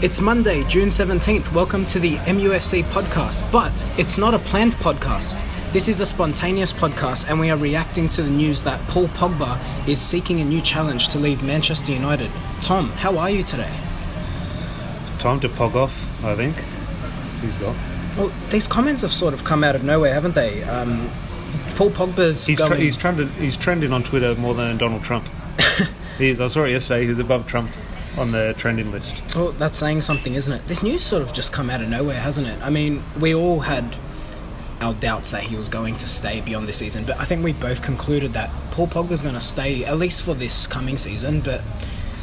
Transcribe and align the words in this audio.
It's 0.00 0.20
Monday, 0.20 0.62
June 0.68 0.90
17th. 0.90 1.52
Welcome 1.52 1.84
to 1.86 1.98
the 1.98 2.14
MUFC 2.18 2.84
podcast, 2.84 3.50
but 3.50 3.72
it's 3.98 4.16
not 4.16 4.32
a 4.32 4.38
planned 4.38 4.76
podcast. 4.76 5.42
This 5.72 5.88
is 5.88 6.00
a 6.00 6.06
spontaneous 6.06 6.72
podcast, 6.72 7.28
and 7.28 7.40
we 7.40 7.50
are 7.50 7.56
reacting 7.56 8.08
to 8.10 8.22
the 8.22 8.30
news 8.30 8.62
that 8.62 8.80
Paul 8.86 9.08
Pogba 9.08 9.58
is 9.88 10.00
seeking 10.00 10.40
a 10.40 10.44
new 10.44 10.60
challenge 10.62 11.08
to 11.08 11.18
leave 11.18 11.42
Manchester 11.42 11.90
United. 11.90 12.30
Tom, 12.62 12.90
how 12.90 13.18
are 13.18 13.28
you 13.28 13.42
today? 13.42 13.72
Time 15.18 15.40
to 15.40 15.48
pog 15.48 15.74
off, 15.74 16.24
I 16.24 16.36
think. 16.36 16.54
He's 17.40 17.56
got. 17.56 17.74
Well, 18.16 18.32
these 18.50 18.68
comments 18.68 19.02
have 19.02 19.12
sort 19.12 19.34
of 19.34 19.42
come 19.42 19.64
out 19.64 19.74
of 19.74 19.82
nowhere, 19.82 20.14
haven't 20.14 20.36
they? 20.36 20.62
Um, 20.62 21.10
Paul 21.74 21.90
Pogba's 21.90 22.46
He's, 22.46 22.56
going. 22.56 22.70
tre- 22.70 22.80
he's, 22.80 22.96
trending, 22.96 23.28
he's 23.30 23.56
trending 23.56 23.92
on 23.92 24.04
Twitter 24.04 24.36
more 24.36 24.54
than 24.54 24.76
Donald 24.78 25.02
Trump. 25.02 25.28
he 26.18 26.30
is. 26.30 26.40
I 26.40 26.46
saw 26.46 26.62
it 26.62 26.70
yesterday. 26.70 27.04
He's 27.04 27.18
above 27.18 27.48
Trump 27.48 27.72
on 28.18 28.32
the 28.32 28.54
trending 28.58 28.90
list. 28.90 29.22
Well, 29.34 29.52
that's 29.52 29.78
saying 29.78 30.02
something, 30.02 30.34
isn't 30.34 30.52
it? 30.52 30.66
This 30.66 30.82
news 30.82 31.02
sort 31.02 31.22
of 31.22 31.32
just 31.32 31.52
come 31.52 31.70
out 31.70 31.80
of 31.80 31.88
nowhere, 31.88 32.20
hasn't 32.20 32.46
it? 32.46 32.60
I 32.62 32.70
mean, 32.70 33.02
we 33.20 33.34
all 33.34 33.60
had 33.60 33.96
our 34.80 34.94
doubts 34.94 35.30
that 35.32 35.42
he 35.42 35.56
was 35.56 35.68
going 35.68 35.96
to 35.96 36.08
stay 36.08 36.40
beyond 36.40 36.68
this 36.68 36.76
season, 36.76 37.04
but 37.04 37.18
I 37.20 37.24
think 37.24 37.42
we 37.42 37.52
both 37.52 37.82
concluded 37.82 38.32
that 38.34 38.50
Paul 38.70 38.86
Pogba's 38.86 39.22
going 39.22 39.34
to 39.34 39.40
stay 39.40 39.84
at 39.84 39.98
least 39.98 40.22
for 40.22 40.34
this 40.34 40.66
coming 40.66 40.98
season. 40.98 41.40
But 41.40 41.62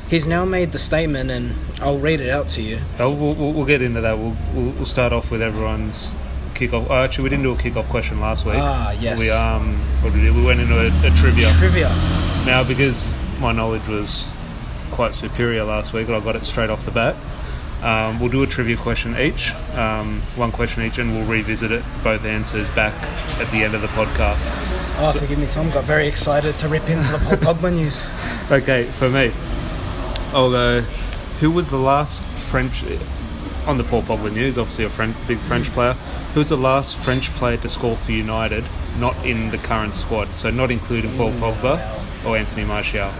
he's 0.09 0.25
now 0.25 0.45
made 0.45 0.71
the 0.71 0.77
statement, 0.77 1.31
and 1.31 1.55
I'll 1.81 1.99
read 1.99 2.21
it 2.21 2.29
out 2.29 2.47
to 2.49 2.61
you. 2.61 2.81
Oh, 2.99 3.11
we'll, 3.11 3.33
we'll, 3.33 3.53
we'll 3.53 3.65
get 3.65 3.81
into 3.81 4.01
that. 4.01 4.17
We'll, 4.17 4.35
we'll, 4.53 4.71
we'll 4.71 4.85
start 4.85 5.11
off 5.13 5.31
with 5.31 5.41
everyone's 5.41 6.13
kickoff. 6.53 6.87
Oh, 6.89 6.93
actually, 6.93 7.25
we 7.25 7.29
didn't 7.29 7.43
do 7.43 7.51
a 7.51 7.57
kickoff 7.57 7.85
question 7.85 8.21
last 8.21 8.45
week. 8.45 8.55
Ah, 8.57 8.91
yes. 8.91 9.19
We 9.19 9.29
um, 9.29 9.75
what 10.01 10.13
did 10.13 10.21
we 10.21 10.27
do? 10.27 10.33
We 10.33 10.45
went 10.45 10.61
into 10.61 10.79
a, 10.79 10.87
a 10.87 11.11
trivia. 11.17 11.51
Trivia. 11.57 11.89
Now, 12.45 12.63
because 12.63 13.11
my 13.39 13.51
knowledge 13.51 13.85
was 13.87 14.25
quite 14.95 15.13
superior 15.13 15.65
last 15.65 15.91
week, 15.91 16.07
I 16.07 16.19
got 16.21 16.37
it 16.37 16.45
straight 16.45 16.69
off 16.69 16.85
the 16.85 16.91
bat. 16.91 17.17
Um, 17.83 18.17
we'll 18.19 18.31
do 18.31 18.43
a 18.43 18.47
trivia 18.47 18.77
question 18.77 19.17
each, 19.17 19.51
um, 19.75 20.21
one 20.37 20.53
question 20.53 20.83
each, 20.83 20.97
and 20.97 21.11
we'll 21.11 21.25
revisit 21.27 21.69
it, 21.69 21.83
both 22.01 22.23
answers 22.23 22.67
back 22.69 22.93
at 23.39 23.51
the 23.51 23.57
end 23.57 23.75
of 23.75 23.81
the 23.81 23.87
podcast. 23.87 24.39
Oh, 24.97 25.13
forgive 25.19 25.37
me, 25.37 25.47
Tom. 25.47 25.69
Got 25.69 25.83
very 25.83 26.07
excited 26.07 26.57
to 26.59 26.69
rip 26.69 26.89
into 26.89 27.11
the 27.11 27.17
Paul 27.17 27.35
Pogba 27.53 27.73
news. 27.73 28.03
Okay, 28.49 28.85
for 28.85 29.09
me, 29.09 29.33
I'll 30.33 30.49
go. 30.49 30.81
Who 31.41 31.51
was 31.51 31.69
the 31.69 31.77
last 31.77 32.23
French 32.23 32.85
on 33.67 33.77
the 33.77 33.83
Paul 33.83 34.03
Pogba 34.03 34.31
news? 34.31 34.57
Obviously, 34.57 34.85
a 34.85 34.89
French, 34.89 35.17
big 35.27 35.39
French 35.39 35.69
player. 35.73 35.93
Who 36.33 36.39
was 36.39 36.49
the 36.49 36.57
last 36.57 36.95
French 36.97 37.31
player 37.31 37.57
to 37.57 37.67
score 37.67 37.97
for 37.97 38.13
United, 38.13 38.63
not 38.97 39.17
in 39.25 39.51
the 39.51 39.57
current 39.57 39.97
squad? 39.97 40.33
So 40.35 40.49
not 40.49 40.71
including 40.71 41.15
Paul 41.17 41.33
Pogba 41.33 42.25
or 42.25 42.37
Anthony 42.37 42.63
Martial. 42.63 43.11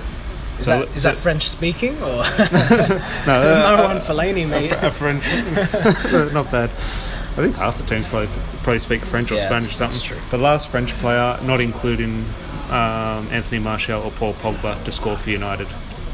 Is, 0.60 0.66
So- 0.66 0.80
that, 0.86 0.96
is 0.96 1.02
so- 1.02 1.10
that 1.10 1.18
French 1.18 1.48
speaking 1.50 1.96
or 2.02 2.02
No, 2.08 2.24
uh, 2.24 3.78
Marwan 3.78 4.02
Fellaini, 4.02 4.48
mate? 4.48 4.72
a 4.72 4.92
French, 4.92 5.24
not 6.34 6.52
bad. 6.52 6.70
I 6.70 7.42
think 7.42 7.56
half 7.58 7.78
the 7.78 7.84
teams 7.84 8.08
probably 8.08 8.30
probably 8.64 8.80
speak 8.80 9.02
French 9.04 9.30
or 9.32 9.36
Yeah, 9.36 9.48
Spanish 9.48 9.72
or 9.72 9.74
something. 9.74 9.98
that's 9.98 10.04
true. 10.04 10.18
The 10.32 10.38
last 10.38 10.70
French 10.70 10.94
player, 10.96 11.38
not 11.44 11.60
including 11.60 12.26
um, 12.70 13.28
Anthony 13.32 13.60
Martial 13.60 14.02
or 14.02 14.12
Paul 14.12 14.34
Pogba, 14.36 14.82
to 14.86 14.92
score 14.92 15.18
for 15.18 15.30
United. 15.30 15.68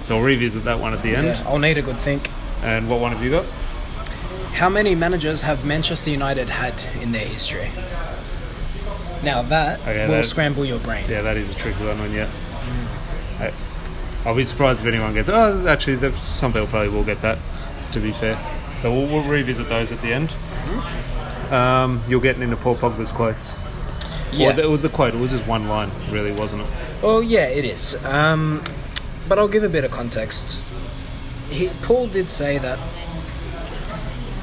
So 0.03 0.17
I'll 0.17 0.23
revisit 0.23 0.63
that 0.63 0.79
one 0.79 0.93
at 0.93 1.03
the 1.03 1.15
end. 1.15 1.37
I'll 1.45 1.59
need 1.59 1.77
a 1.77 1.83
good 1.83 1.97
think. 1.99 2.29
And 2.63 2.89
what 2.89 2.99
one 2.99 3.11
have 3.11 3.23
you 3.23 3.29
got? 3.29 3.45
How 4.53 4.67
many 4.67 4.95
managers 4.95 5.41
have 5.43 5.63
Manchester 5.63 6.09
United 6.09 6.49
had 6.49 6.73
in 7.01 7.11
their 7.11 7.25
history? 7.25 7.69
Now 9.23 9.43
that 9.43 9.79
Okay, 9.81 10.07
will 10.07 10.15
that- 10.15 10.25
scramble 10.25 10.65
your 10.65 10.79
brain. 10.79 11.05
Yeah, 11.07 11.21
that 11.21 11.37
is 11.37 11.49
a 11.51 11.53
tricky 11.53 11.85
one. 11.85 12.11
Yeah, 12.11 12.29
I, 13.39 13.53
I'll 14.25 14.35
be 14.35 14.43
surprised 14.43 14.81
if 14.81 14.87
anyone 14.87 15.13
gets. 15.13 15.29
Oh, 15.29 15.67
actually, 15.67 16.13
some 16.17 16.53
people 16.53 16.67
probably 16.67 16.89
will 16.89 17.03
get 17.03 17.21
that. 17.21 17.37
To 17.93 17.99
be 17.99 18.13
fair, 18.13 18.35
but 18.81 18.91
we'll, 18.91 19.05
we'll 19.05 19.23
revisit 19.23 19.67
those 19.67 19.91
at 19.91 20.01
the 20.01 20.13
end. 20.13 20.33
Um, 21.51 22.01
you're 22.07 22.21
getting 22.21 22.41
into 22.41 22.55
Paul 22.55 22.75
Pogba's 22.75 23.11
quotes. 23.11 23.53
Yeah. 24.31 24.47
Well, 24.47 24.59
it 24.59 24.69
was 24.69 24.81
the 24.81 24.87
quote. 24.87 25.13
It 25.13 25.17
was 25.17 25.31
just 25.31 25.45
one 25.45 25.67
line, 25.67 25.91
really, 26.09 26.31
wasn't 26.31 26.61
it? 26.61 26.69
Well, 27.01 27.21
yeah, 27.21 27.47
it 27.47 27.65
is. 27.65 27.95
Um, 28.05 28.63
but 29.27 29.37
I'll 29.37 29.49
give 29.49 29.65
a 29.65 29.69
bit 29.69 29.83
of 29.83 29.91
context. 29.91 30.61
He, 31.49 31.67
Paul 31.81 32.07
did 32.07 32.31
say 32.31 32.57
that. 32.59 32.79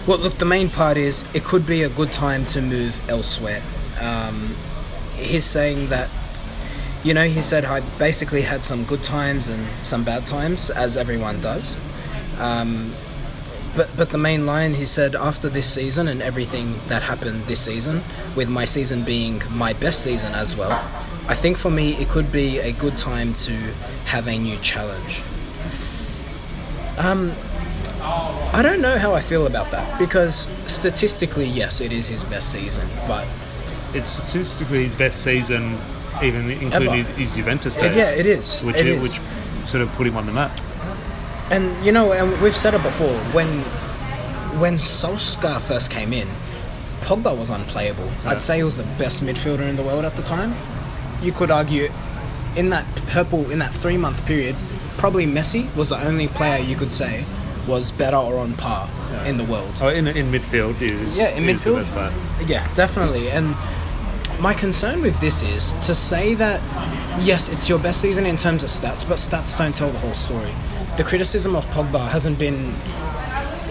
Well, 0.07 0.19
look, 0.19 0.37
the 0.37 0.45
main 0.45 0.69
part 0.69 0.99
is 0.99 1.25
it 1.33 1.45
could 1.45 1.65
be 1.65 1.83
a 1.83 1.89
good 1.89 2.13
time 2.13 2.45
to 2.47 2.61
move 2.61 3.01
elsewhere. 3.09 3.63
Um, 3.99 4.55
he's 5.17 5.47
saying 5.47 5.89
that, 5.89 6.11
you 7.05 7.15
know, 7.15 7.29
he 7.29 7.43
said 7.43 7.65
I 7.65 7.81
basically 7.99 8.43
had 8.43 8.65
some 8.65 8.85
good 8.85 9.05
times 9.05 9.49
and 9.49 9.67
some 9.85 10.05
bad 10.05 10.27
times, 10.27 10.71
as 10.71 10.97
everyone 10.97 11.41
does. 11.41 11.77
Um, 12.39 12.93
but 13.77 13.89
but 13.97 14.11
the 14.11 14.19
main 14.19 14.47
line 14.47 14.75
he 14.75 14.85
said 14.85 15.15
after 15.15 15.49
this 15.49 15.73
season 15.73 16.09
and 16.09 16.23
everything 16.23 16.81
that 16.89 17.03
happened 17.03 17.45
this 17.47 17.61
season, 17.61 18.03
with 18.35 18.49
my 18.49 18.65
season 18.65 19.03
being 19.05 19.43
my 19.51 19.73
best 19.73 20.03
season 20.03 20.35
as 20.35 20.57
well, 20.57 20.73
I 21.29 21.35
think 21.35 21.57
for 21.57 21.71
me 21.71 21.95
it 21.97 22.09
could 22.09 22.33
be 22.33 22.59
a 22.59 22.73
good 22.73 22.97
time 22.99 23.35
to 23.35 23.53
have 24.07 24.27
a 24.27 24.39
new 24.39 24.57
challenge. 24.59 25.23
Um, 26.97 27.33
I 28.53 28.63
don't 28.63 28.81
know 28.81 28.99
how 28.99 29.15
I 29.15 29.21
feel 29.21 29.47
about 29.47 29.71
that 29.71 29.99
because 29.99 30.49
statistically, 30.67 31.47
yes, 31.47 31.81
it 31.81 31.93
is 31.93 32.09
his 32.09 32.25
best 32.25 32.51
season, 32.51 32.89
but 33.07 33.27
It's 33.95 34.11
statistically 34.11 34.85
his 34.85 34.95
best 34.95 35.23
season, 35.23 35.79
even 36.23 36.51
including 36.51 36.93
his, 36.95 37.09
his 37.09 37.31
Juventus 37.35 37.77
It- 37.77 37.83
days. 37.83 37.97
yeah, 37.97 38.11
it 38.11 38.27
is. 38.27 38.61
Which 38.63 38.77
It 38.77 38.87
i- 38.87 38.91
is. 38.91 39.03
which 39.03 39.21
sort 39.67 39.83
of 39.83 39.93
put 39.95 40.07
him 40.07 40.17
on 40.17 40.27
the 40.27 40.33
map. 40.33 40.53
And 41.51 41.75
you 41.85 41.93
know, 41.93 42.13
and 42.13 42.41
we've 42.43 42.57
said 42.57 42.75
it 42.75 42.83
before. 42.83 43.15
When 43.33 43.49
when 44.61 44.75
Solskjaer 44.77 45.61
first 45.61 45.91
came 45.91 46.13
in, 46.13 46.29
Pogba 47.03 47.37
was 47.37 47.49
unplayable. 47.51 48.05
Uh-huh. 48.09 48.31
I'd 48.31 48.43
say 48.43 48.57
he 48.59 48.63
was 48.65 48.77
the 48.77 48.89
best 48.99 49.23
midfielder 49.25 49.67
in 49.69 49.77
the 49.77 49.83
world 49.83 50.05
at 50.05 50.17
the 50.17 50.23
time. 50.23 50.55
You 51.23 51.33
could 51.33 51.51
argue, 51.51 51.91
in 52.57 52.71
that 52.71 52.85
purple 53.09 53.51
in 53.51 53.59
that 53.61 53.75
three 53.75 53.97
month 53.97 54.25
period, 54.27 54.57
probably 54.97 55.27
Messi 55.27 55.73
was 55.77 55.89
the 55.91 56.01
only 56.05 56.29
player 56.29 56.59
you 56.63 56.77
could 56.77 56.93
say 56.93 57.25
was 57.67 57.91
better 57.93 58.17
or 58.17 58.39
on 58.39 58.55
par 58.55 58.89
in 59.27 59.37
the 59.37 59.45
world. 59.45 59.73
Oh, 59.83 59.89
in 59.89 60.07
in 60.07 60.31
midfield, 60.33 60.75
he 60.77 60.93
was, 60.95 61.17
Yeah, 61.17 61.29
in 61.31 61.45
he 61.45 61.53
was 61.53 61.63
the 61.65 61.71
midfield. 61.71 62.13
Yeah, 62.49 62.67
definitely. 62.75 63.31
And 63.31 63.55
my 64.41 64.55
concern 64.55 65.03
with 65.03 65.19
this 65.21 65.43
is 65.43 65.75
to 65.87 65.95
say 65.95 66.35
that 66.35 66.61
yes, 67.23 67.49
it's 67.49 67.69
your 67.69 67.79
best 67.79 68.01
season 68.01 68.27
in 68.27 68.37
terms 68.37 68.63
of 68.63 68.71
stats, 68.71 69.07
but 69.07 69.17
stats 69.17 69.59
don't 69.59 69.75
tell 69.75 69.91
the 69.91 69.99
whole 69.99 70.15
story. 70.15 70.53
The 70.97 71.05
criticism 71.05 71.57
of 71.57 71.67
Pogba 71.67 72.09
hasn't 72.09 72.39
been 72.39 72.73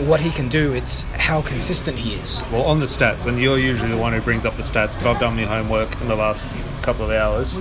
what 0.08 0.20
he 0.20 0.30
can 0.32 0.50
do; 0.50 0.74
it's 0.74 1.04
how 1.14 1.42
consistent 1.42 1.98
he 1.98 2.16
is. 2.16 2.44
Well, 2.52 2.64
on 2.64 2.80
the 2.80 2.86
stats, 2.86 3.26
and 3.26 3.40
you're 3.40 3.58
usually 3.58 3.90
the 3.90 3.98
one 3.98 4.14
who 4.14 4.22
brings 4.22 4.46
up 4.46 4.56
the 4.56 4.64
stats, 4.64 4.94
but 4.96 5.08
I've 5.08 5.20
done 5.20 5.36
my 5.36 5.44
homework 5.44 6.00
in 6.02 6.08
the 6.08 6.16
last 6.16 6.50
couple 6.84 7.06
of 7.06 7.12
hours. 7.12 7.58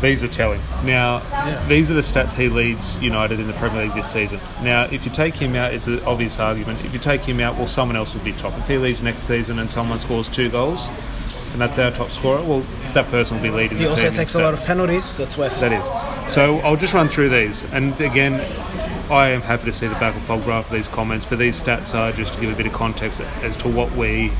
These 0.00 0.24
are 0.24 0.28
telling. 0.28 0.60
Now, 0.84 1.20
these 1.68 1.88
are 1.88 1.94
the 1.94 2.00
stats 2.00 2.34
he 2.34 2.48
leads 2.48 3.00
United 3.00 3.38
in 3.38 3.46
the 3.46 3.52
Premier 3.52 3.84
League 3.84 3.94
this 3.94 4.10
season. 4.10 4.40
Now, 4.60 4.84
if 4.84 5.04
you 5.04 5.12
take 5.12 5.36
him 5.36 5.54
out, 5.54 5.72
it's 5.72 5.86
an 5.86 6.00
obvious 6.00 6.40
argument. 6.40 6.84
If 6.84 6.92
you 6.92 6.98
take 6.98 7.20
him 7.20 7.38
out, 7.38 7.54
well, 7.56 7.68
someone 7.68 7.94
else 7.94 8.12
will 8.12 8.24
be 8.24 8.32
top. 8.32 8.58
If 8.58 8.66
he 8.66 8.78
leaves 8.78 9.00
next 9.00 9.28
season 9.28 9.60
and 9.60 9.70
someone 9.70 10.00
scores 10.00 10.28
two 10.28 10.50
goals, 10.50 10.88
and 11.52 11.60
that's 11.60 11.78
our 11.78 11.90
top 11.90 12.10
scorer, 12.10 12.42
well, 12.42 12.60
that 12.94 13.08
person 13.08 13.36
will 13.36 13.42
be 13.42 13.50
leading 13.50 13.78
He 13.78 13.84
the 13.84 13.90
also 13.90 14.02
team 14.02 14.12
in 14.12 14.14
takes 14.14 14.34
a 14.34 14.40
lot 14.42 14.54
of 14.54 14.64
penalties. 14.64 15.16
That's 15.16 15.36
worth. 15.36 15.60
That 15.60 15.72
is. 15.72 16.32
So 16.32 16.58
I'll 16.60 16.76
just 16.76 16.94
run 16.94 17.08
through 17.08 17.28
these. 17.28 17.64
And 17.72 17.98
again, 18.00 18.34
I 19.10 19.28
am 19.28 19.42
happy 19.42 19.64
to 19.66 19.72
see 19.72 19.86
the 19.86 19.94
back 19.96 20.16
of 20.16 20.22
Pogba 20.22 20.64
for 20.64 20.74
these 20.74 20.88
comments, 20.88 21.26
but 21.26 21.38
these 21.38 21.62
stats 21.62 21.94
are 21.94 22.12
just 22.12 22.34
to 22.34 22.40
give 22.40 22.52
a 22.52 22.56
bit 22.56 22.66
of 22.66 22.72
context 22.72 23.20
as 23.42 23.56
to 23.58 23.68
what 23.68 23.92
we 23.92 24.32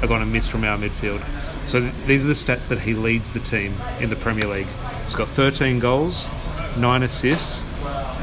are 0.00 0.06
going 0.06 0.20
to 0.20 0.26
miss 0.26 0.48
from 0.48 0.64
our 0.64 0.78
midfield. 0.78 1.24
So 1.66 1.80
th- 1.80 1.92
these 2.06 2.24
are 2.24 2.28
the 2.28 2.34
stats 2.34 2.68
that 2.68 2.80
he 2.80 2.94
leads 2.94 3.32
the 3.32 3.40
team 3.40 3.76
in 4.00 4.10
the 4.10 4.16
Premier 4.16 4.48
League. 4.48 4.66
He's 5.04 5.14
got 5.14 5.28
13 5.28 5.78
goals, 5.78 6.28
9 6.76 7.02
assists, 7.02 7.62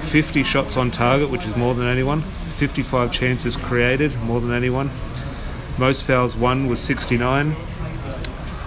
50 0.10 0.44
shots 0.44 0.78
on 0.78 0.92
target, 0.92 1.30
which 1.30 1.46
is 1.46 1.56
more 1.56 1.74
than 1.76 1.86
anyone, 1.88 2.22
55 2.22 3.12
chances 3.12 3.56
created, 3.56 4.16
more 4.22 4.40
than 4.42 4.52
anyone. 4.52 4.90
Most 5.78 6.04
fouls 6.04 6.36
won 6.36 6.68
was 6.68 6.80
69. 6.80 7.56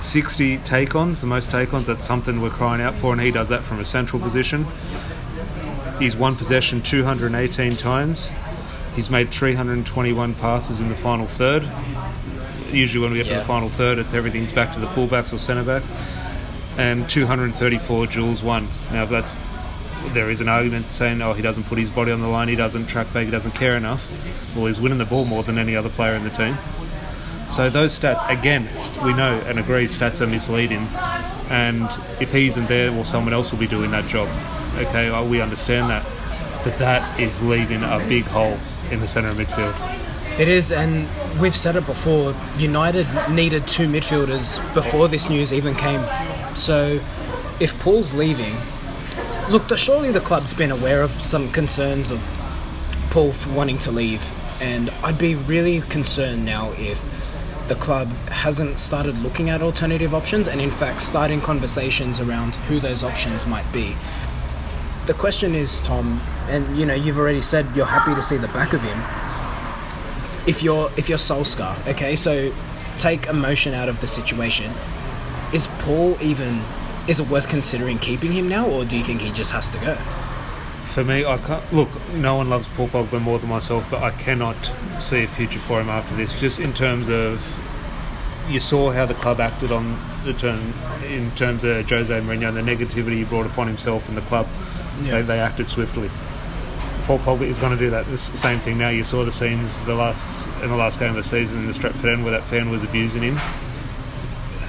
60 0.02 0.58
take 0.58 0.94
ons, 0.94 1.20
the 1.20 1.26
most 1.26 1.50
take 1.50 1.72
ons, 1.72 1.86
that's 1.86 2.04
something 2.04 2.40
we're 2.40 2.50
crying 2.50 2.82
out 2.82 2.94
for, 2.96 3.12
and 3.12 3.20
he 3.20 3.30
does 3.30 3.48
that 3.50 3.62
from 3.62 3.78
a 3.78 3.84
central 3.84 4.20
position. 4.20 4.66
He's 5.98 6.16
won 6.16 6.34
possession 6.34 6.82
218 6.82 7.76
times. 7.76 8.30
He's 8.96 9.10
made 9.10 9.28
321 9.30 10.34
passes 10.34 10.80
in 10.80 10.88
the 10.88 10.96
final 10.96 11.26
third. 11.26 11.62
Usually, 12.72 13.02
when 13.02 13.12
we 13.12 13.18
get 13.18 13.28
to 13.28 13.36
the 13.36 13.44
final 13.44 13.68
third, 13.68 13.98
it's 13.98 14.12
everything's 14.12 14.52
back 14.52 14.72
to 14.74 14.80
the 14.80 14.86
fullbacks 14.86 15.32
or 15.32 15.38
centre 15.38 15.62
back. 15.62 15.82
And 16.76 17.08
234 17.08 18.06
duels 18.06 18.42
won. 18.42 18.68
Now, 18.90 19.04
that's 19.04 19.34
there 20.08 20.30
is 20.30 20.40
an 20.40 20.48
argument 20.48 20.88
saying, 20.88 21.22
oh, 21.22 21.32
he 21.32 21.42
doesn't 21.42 21.64
put 21.64 21.78
his 21.78 21.88
body 21.88 22.12
on 22.12 22.20
the 22.20 22.28
line, 22.28 22.48
he 22.48 22.56
doesn't 22.56 22.86
track 22.86 23.12
back, 23.12 23.24
he 23.24 23.30
doesn't 23.30 23.52
care 23.52 23.76
enough. 23.76 24.10
Well, 24.56 24.66
he's 24.66 24.80
winning 24.80 24.98
the 24.98 25.04
ball 25.04 25.24
more 25.24 25.42
than 25.42 25.58
any 25.58 25.76
other 25.76 25.88
player 25.88 26.14
in 26.14 26.24
the 26.24 26.30
team. 26.30 26.56
So 27.52 27.68
those 27.68 27.98
stats, 27.98 28.26
again, 28.30 28.66
we 29.04 29.12
know 29.12 29.38
and 29.44 29.58
agree 29.58 29.84
stats 29.84 30.22
are 30.22 30.26
misleading. 30.26 30.88
And 31.50 31.84
if 32.18 32.32
he 32.32 32.48
isn't 32.48 32.66
there, 32.66 32.90
well, 32.90 33.04
someone 33.04 33.34
else 33.34 33.52
will 33.52 33.58
be 33.58 33.66
doing 33.66 33.90
that 33.90 34.08
job. 34.08 34.26
Okay, 34.76 35.10
uh, 35.10 35.22
we 35.22 35.42
understand 35.42 35.90
that. 35.90 36.02
But 36.64 36.78
that 36.78 37.20
is 37.20 37.42
leaving 37.42 37.82
a 37.82 38.02
big 38.08 38.24
hole 38.24 38.56
in 38.90 39.00
the 39.00 39.06
centre 39.06 39.28
of 39.28 39.36
midfield. 39.36 39.74
It 40.40 40.48
is, 40.48 40.72
and 40.72 41.06
we've 41.38 41.54
said 41.54 41.76
it 41.76 41.84
before. 41.84 42.34
United 42.56 43.06
needed 43.30 43.68
two 43.68 43.86
midfielders 43.86 44.58
before 44.72 45.08
this 45.08 45.28
news 45.28 45.52
even 45.52 45.74
came. 45.74 46.02
So, 46.54 47.00
if 47.60 47.78
Paul's 47.80 48.14
leaving, 48.14 48.56
look, 49.50 49.76
surely 49.76 50.10
the 50.10 50.20
club's 50.20 50.54
been 50.54 50.70
aware 50.70 51.02
of 51.02 51.10
some 51.10 51.52
concerns 51.52 52.10
of 52.10 52.20
Paul 53.10 53.34
wanting 53.50 53.76
to 53.80 53.90
leave, 53.90 54.32
and 54.62 54.88
I'd 55.02 55.18
be 55.18 55.34
really 55.34 55.82
concerned 55.82 56.46
now 56.46 56.72
if 56.78 57.11
the 57.72 57.80
club 57.80 58.08
hasn't 58.28 58.78
started 58.78 59.18
looking 59.22 59.48
at 59.48 59.62
alternative 59.62 60.14
options 60.14 60.46
and, 60.46 60.60
in 60.60 60.70
fact, 60.70 61.00
starting 61.00 61.40
conversations 61.40 62.20
around 62.20 62.54
who 62.68 62.78
those 62.78 63.02
options 63.02 63.46
might 63.46 63.70
be. 63.72 63.96
The 65.06 65.14
question 65.14 65.54
is, 65.54 65.80
Tom, 65.80 66.20
and 66.50 66.76
you 66.76 66.84
know, 66.84 66.94
you've 66.94 67.18
already 67.18 67.40
said 67.40 67.66
you're 67.74 67.86
happy 67.86 68.14
to 68.14 68.20
see 68.20 68.36
the 68.36 68.48
back 68.48 68.74
of 68.74 68.82
him 68.82 68.98
if 70.46 70.62
you're 70.62 70.90
if 70.96 71.08
you're 71.08 71.18
Solskjaer, 71.18 71.88
okay, 71.88 72.16
so 72.16 72.52
take 72.98 73.26
emotion 73.26 73.74
out 73.74 73.88
of 73.88 74.00
the 74.00 74.06
situation. 74.06 74.72
Is 75.52 75.68
Paul 75.78 76.16
even 76.20 76.60
is 77.08 77.20
it 77.20 77.28
worth 77.28 77.48
considering 77.48 77.98
keeping 77.98 78.32
him 78.32 78.48
now, 78.48 78.66
or 78.68 78.84
do 78.84 78.98
you 78.98 79.04
think 79.04 79.20
he 79.20 79.30
just 79.30 79.50
has 79.52 79.68
to 79.70 79.78
go? 79.78 79.94
For 80.84 81.04
me, 81.04 81.24
I 81.24 81.38
can't 81.38 81.72
look. 81.72 81.88
No 82.12 82.34
one 82.34 82.50
loves 82.50 82.68
Paul 82.68 82.88
Pogba 82.88 83.20
more 83.20 83.38
than 83.38 83.48
myself, 83.48 83.86
but 83.90 84.02
I 84.02 84.10
cannot 84.10 84.72
see 84.98 85.22
a 85.22 85.26
future 85.26 85.58
for 85.58 85.80
him 85.80 85.88
after 85.88 86.14
this. 86.16 86.38
Just 86.38 86.60
in 86.60 86.74
terms 86.74 87.08
of, 87.08 87.40
you 88.48 88.60
saw 88.60 88.90
how 88.90 89.06
the 89.06 89.14
club 89.14 89.40
acted 89.40 89.72
on 89.72 89.98
the 90.24 90.32
turn 90.32 90.72
in 91.06 91.30
terms 91.32 91.64
of 91.64 91.88
Jose 91.88 92.12
Mourinho 92.20 92.48
and 92.48 92.56
the 92.56 92.62
negativity 92.62 93.16
he 93.16 93.24
brought 93.24 93.46
upon 93.46 93.66
himself 93.66 94.08
and 94.08 94.16
the 94.16 94.22
club. 94.22 94.46
Yeah. 95.02 95.12
They, 95.12 95.22
they 95.22 95.40
acted 95.40 95.70
swiftly. 95.70 96.10
Paul 97.04 97.18
Pogba 97.18 97.42
is 97.42 97.58
going 97.58 97.72
to 97.72 97.78
do 97.78 97.90
that. 97.90 98.06
The 98.06 98.16
same 98.18 98.60
thing 98.60 98.78
now. 98.78 98.88
You 98.90 99.02
saw 99.04 99.24
the 99.24 99.32
scenes 99.32 99.82
the 99.82 99.94
last 99.94 100.46
in 100.62 100.68
the 100.70 100.76
last 100.76 101.00
game 101.00 101.10
of 101.10 101.16
the 101.16 101.24
season 101.24 101.58
in 101.60 101.66
the 101.66 101.72
Stretford 101.72 102.12
End 102.12 102.22
where 102.22 102.32
that 102.32 102.44
fan 102.44 102.70
was 102.70 102.82
abusing 102.84 103.22
him. 103.22 103.38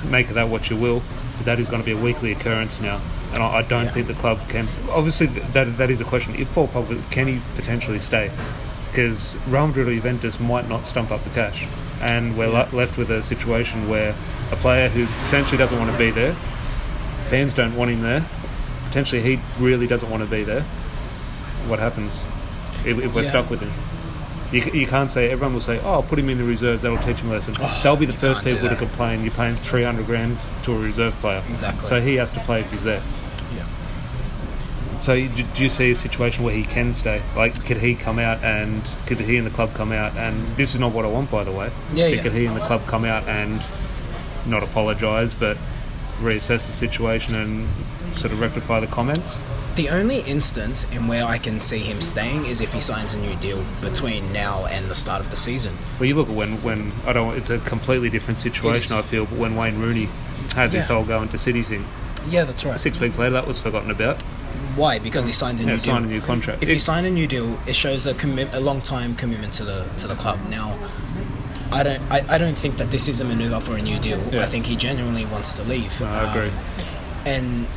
Make 0.10 0.30
of 0.30 0.36
that 0.36 0.50
what 0.50 0.70
you 0.70 0.76
will, 0.76 1.02
but 1.38 1.46
that 1.46 1.60
is 1.60 1.68
going 1.70 1.82
to 1.82 1.86
be 1.86 1.92
a 1.92 1.98
weekly 2.02 2.32
occurrence 2.32 2.82
now, 2.82 3.02
and 3.30 3.40
I, 3.40 3.58
I 3.58 3.62
don't 3.62 3.86
Yeah. 3.86 3.92
think 3.92 4.08
the 4.08 4.14
club 4.16 4.40
can. 4.50 4.68
Obviously, 4.90 5.28
that 5.28 5.78
that 5.78 5.90
is 5.92 6.02
a 6.02 6.04
question. 6.04 6.36
If 6.36 6.52
Paul 6.54 6.68
Pogba 6.68 7.10
can 7.12 7.28
he 7.28 7.42
potentially 7.56 8.00
stay? 8.00 8.32
Because 8.90 9.38
Real 9.48 9.68
Madrid 9.68 9.88
or 9.88 9.94
Juventus 9.94 10.40
might 10.40 10.68
not 10.68 10.86
stump 10.86 11.10
up 11.12 11.24
the 11.24 11.30
cash, 11.30 11.68
and 12.04 12.38
we're 12.38 12.48
Yeah. 12.52 12.68
le- 12.72 12.76
left 12.78 12.98
with 12.98 13.10
a 13.10 13.24
situation 13.24 13.90
where 13.90 14.14
a 14.52 14.56
player 14.56 14.90
who 14.90 15.06
potentially 15.26 15.58
doesn't 15.58 15.78
want 15.80 15.92
to 15.92 15.98
be 15.98 16.12
there, 16.12 16.34
fans 17.30 17.54
don't 17.54 17.76
want 17.76 17.92
him 17.92 18.02
there, 18.02 18.26
potentially 18.86 19.22
he 19.22 19.40
really 19.60 19.88
doesn't 19.88 20.10
want 20.10 20.22
to 20.24 20.30
be 20.30 20.44
there. 20.44 20.62
What 21.68 21.80
happens 21.80 22.26
if, 22.86 23.00
if 23.00 23.14
we're 23.14 23.24
Yeah. 23.24 23.30
stuck 23.30 23.50
with 23.50 23.62
him? 23.62 23.72
You, 24.52 24.62
you 24.72 24.86
can't 24.86 25.10
say 25.10 25.32
everyone 25.32 25.54
will 25.56 25.62
say, 25.62 25.80
"Oh, 25.84 26.04
put 26.08 26.20
him 26.20 26.30
in 26.30 26.38
the 26.38 26.44
reserves. 26.44 26.84
That'll 26.84 27.00
teach 27.00 27.18
him 27.18 27.32
a 27.32 27.34
lesson." 27.34 27.56
They'll 27.82 27.96
be 27.96 28.06
the 28.06 28.14
first 28.14 28.44
people 28.44 28.70
to 28.70 28.76
complain. 28.76 29.24
You're 29.24 29.32
paying 29.32 29.56
three 29.56 29.84
hundred 29.84 30.06
grand 30.06 30.38
to 30.64 30.74
a 30.74 30.78
reserve 30.78 31.16
player, 31.22 31.42
Exactly. 31.50 31.82
So 31.82 32.00
he 32.02 32.16
has 32.18 32.32
to 32.34 32.40
play 32.42 32.60
if 32.62 32.70
he's 32.72 32.84
there. 32.84 33.02
Yeah. 35.04 35.28
So 35.36 35.44
do 35.54 35.64
you 35.64 35.70
see 35.70 35.92
a 35.92 35.96
situation 35.96 36.44
where 36.44 36.56
he 36.56 36.64
can 36.64 36.94
stay? 36.94 37.22
Like, 37.36 37.66
could 37.66 37.78
he 37.78 37.96
come 37.96 38.20
out 38.20 38.44
and 38.44 38.82
could 39.06 39.20
he 39.20 39.38
and 39.38 39.46
the 39.46 39.52
club 39.52 39.74
come 39.74 39.92
out 39.92 40.16
and 40.16 40.56
this 40.56 40.74
is 40.74 40.80
not 40.80 40.94
what 40.94 41.06
I 41.06 41.10
want, 41.10 41.30
by 41.30 41.44
the 41.44 41.52
way. 41.52 41.72
Yeah, 41.94 42.08
but 42.10 42.16
yeah. 42.16 42.22
Could 42.22 42.34
he 42.34 42.46
and 42.46 42.56
the 42.56 42.62
club 42.66 42.86
come 42.88 43.04
out 43.06 43.28
and 43.28 43.62
not 44.46 44.64
apologise, 44.64 45.34
but 45.34 45.58
reassess 46.20 46.68
the 46.68 46.74
situation 46.74 47.36
and 47.36 47.68
sort 48.16 48.32
of 48.32 48.40
rectify 48.40 48.80
the 48.80 48.88
comments? 48.88 49.40
The 49.76 49.90
only 49.90 50.20
instance 50.22 50.86
in 50.92 51.08
where 51.08 51.26
I 51.26 51.40
can 51.40 51.60
see 51.60 51.80
him 51.80 52.00
staying 52.00 52.46
is 52.46 52.62
if 52.62 52.74
he 52.74 52.80
signs 52.80 53.16
a 53.16 53.18
new 53.18 53.36
deal 53.38 53.66
between 53.82 54.32
now 54.32 54.68
and 54.68 54.88
the 54.88 54.94
start 54.94 55.20
of 55.20 55.32
the 55.32 55.36
season. 55.36 55.78
Well, 56.00 56.08
you 56.08 56.16
look 56.16 56.30
at 56.30 56.36
when 56.36 56.62
when 56.62 56.92
I 57.06 57.14
don't. 57.14 57.36
It's 57.36 57.50
a 57.50 57.58
completely 57.60 58.10
different 58.10 58.38
situation. 58.40 58.94
I 58.94 59.02
feel, 59.02 59.26
but 59.26 59.40
when 59.40 59.56
Wayne 59.56 59.80
Rooney 59.80 60.10
had 60.56 60.72
this 60.72 60.88
whole 60.88 61.04
go 61.04 61.22
into 61.24 61.38
City 61.40 61.64
thing, 61.64 61.86
Yeah, 62.30 62.44
that's 62.44 62.64
right. 62.64 62.80
six 62.80 63.00
weeks 63.00 63.18
later 63.18 63.32
that 63.32 63.48
was 63.48 63.60
forgotten 63.60 63.90
about. 63.90 64.24
Why? 64.76 65.00
Because 65.00 65.26
he 65.28 65.34
signed 65.34 65.60
a 65.60 65.64
Yeah, 65.64 65.70
new 65.74 65.78
deal. 65.78 65.94
signed 65.94 66.06
a 66.06 66.10
new 66.10 66.22
contract. 66.22 66.64
If 66.64 66.70
It- 66.70 66.74
you 66.74 66.80
sign 66.80 67.06
a 67.06 67.12
new 67.12 67.28
deal, 67.28 67.60
it 67.68 67.76
shows 67.76 68.06
a 68.08 68.14
commit, 68.14 68.54
a 68.54 68.60
long 68.60 68.82
time 68.82 69.16
commitment 69.16 69.54
to 69.54 69.64
the 69.64 69.86
to 69.98 70.08
the 70.08 70.16
club. 70.16 70.40
Now, 70.50 70.76
I 71.72 71.84
don't 71.84 72.02
I, 72.12 72.24
I 72.30 72.38
don't 72.38 72.58
think 72.58 72.78
that 72.78 72.90
this 72.92 73.08
is 73.08 73.20
a 73.22 73.24
maneuver 73.26 73.60
for 73.60 73.76
a 73.76 73.82
new 73.82 74.00
deal. 74.00 74.20
Yeah. 74.32 74.42
I 74.42 74.46
think 74.46 74.66
he 74.66 74.76
genuinely 74.76 75.26
wants 75.26 75.54
to 75.54 75.64
leave. 75.64 76.00
No, 76.02 76.08
I 76.08 76.24
Um, 76.24 76.30
agree. 76.30 76.52
And 77.26 77.68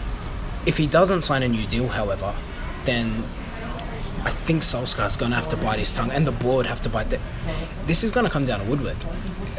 if 0.64 0.76
he 0.78 0.87
doesn't 0.87 1.22
sign 1.22 1.43
a 1.43 1.48
new 1.48 1.66
deal, 1.66 1.88
however, 1.88 2.32
then 2.87 3.25
I 4.25 4.31
think 4.31 4.62
Solskjaer's 4.62 5.16
going 5.16 5.31
to 5.31 5.37
have 5.37 5.48
to 5.50 5.56
bite 5.56 5.78
his 5.78 5.93
tongue, 5.93 6.10
and 6.10 6.26
the 6.26 6.32
board 6.32 6.66
have 6.66 6.82
to 6.82 6.88
bite. 6.88 7.10
The, 7.10 7.19
this 7.87 8.02
is 8.02 8.10
going 8.10 8.25
to 8.26 8.31
come 8.31 8.44
down 8.44 8.58
to 8.60 8.64
Woodward 8.66 8.96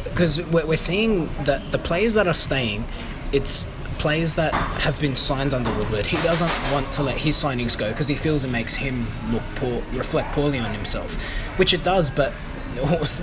because 0.03 0.41
we're, 0.41 0.65
we're 0.65 0.75
seeing 0.91 1.29
that 1.45 1.71
the 1.71 1.77
players 1.77 2.15
that 2.15 2.27
are 2.27 2.33
staying, 2.33 2.83
it's 3.31 3.67
players 3.97 4.35
that 4.35 4.53
have 4.53 4.99
been 4.99 5.15
signed 5.15 5.53
under 5.53 5.73
Woodward. 5.75 6.05
He 6.05 6.17
doesn't 6.17 6.51
want 6.71 6.91
to 6.93 7.03
let 7.03 7.17
his 7.17 7.35
signings 7.35 7.77
go 7.77 7.89
because 7.91 8.07
he 8.07 8.15
feels 8.15 8.43
it 8.45 8.51
makes 8.51 8.75
him 8.75 9.05
look 9.31 9.43
poor, 9.55 9.81
reflect 9.93 10.31
poorly 10.33 10.59
on 10.59 10.73
himself, 10.73 11.15
which 11.57 11.73
it 11.73 11.83
does. 11.83 12.09
But 12.09 12.33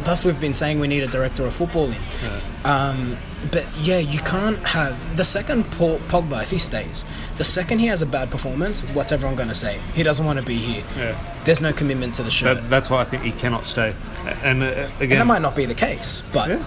thus 0.04 0.24
we've 0.24 0.40
been 0.40 0.54
saying 0.54 0.80
we 0.80 0.88
need 0.88 1.02
a 1.02 1.06
director 1.06 1.46
of 1.46 1.56
footballing. 1.56 2.00
Um, 2.64 3.16
but 3.52 3.64
yeah, 3.78 3.98
you 3.98 4.18
can't 4.20 4.58
have 4.58 5.16
the 5.16 5.24
second 5.24 5.64
Pogba 5.64 6.42
if 6.42 6.50
he 6.50 6.58
stays. 6.58 7.04
The 7.36 7.44
second 7.44 7.78
he 7.78 7.86
has 7.86 8.00
a 8.02 8.06
bad 8.06 8.30
performance, 8.30 8.80
what's 8.94 9.12
everyone 9.12 9.36
going 9.36 9.50
to 9.50 9.54
say? 9.54 9.78
He 9.94 10.02
doesn't 10.02 10.24
want 10.24 10.38
to 10.38 10.44
be 10.44 10.56
here. 10.56 10.84
Yeah. 10.96 11.18
There's 11.44 11.60
no 11.60 11.72
commitment 11.72 12.14
to 12.16 12.22
the 12.22 12.30
shirt. 12.30 12.56
That, 12.56 12.70
that's 12.70 12.90
why 12.90 13.00
I 13.00 13.04
think 13.04 13.22
he 13.22 13.32
cannot 13.32 13.66
stay. 13.66 13.94
And 14.42 14.62
uh, 14.62 14.66
and 14.66 15.02
again, 15.02 15.18
that 15.18 15.26
might 15.26 15.42
not 15.42 15.54
be 15.54 15.66
the 15.66 15.74
case, 15.74 16.22
but 16.32 16.48
Yeah. 16.48 16.64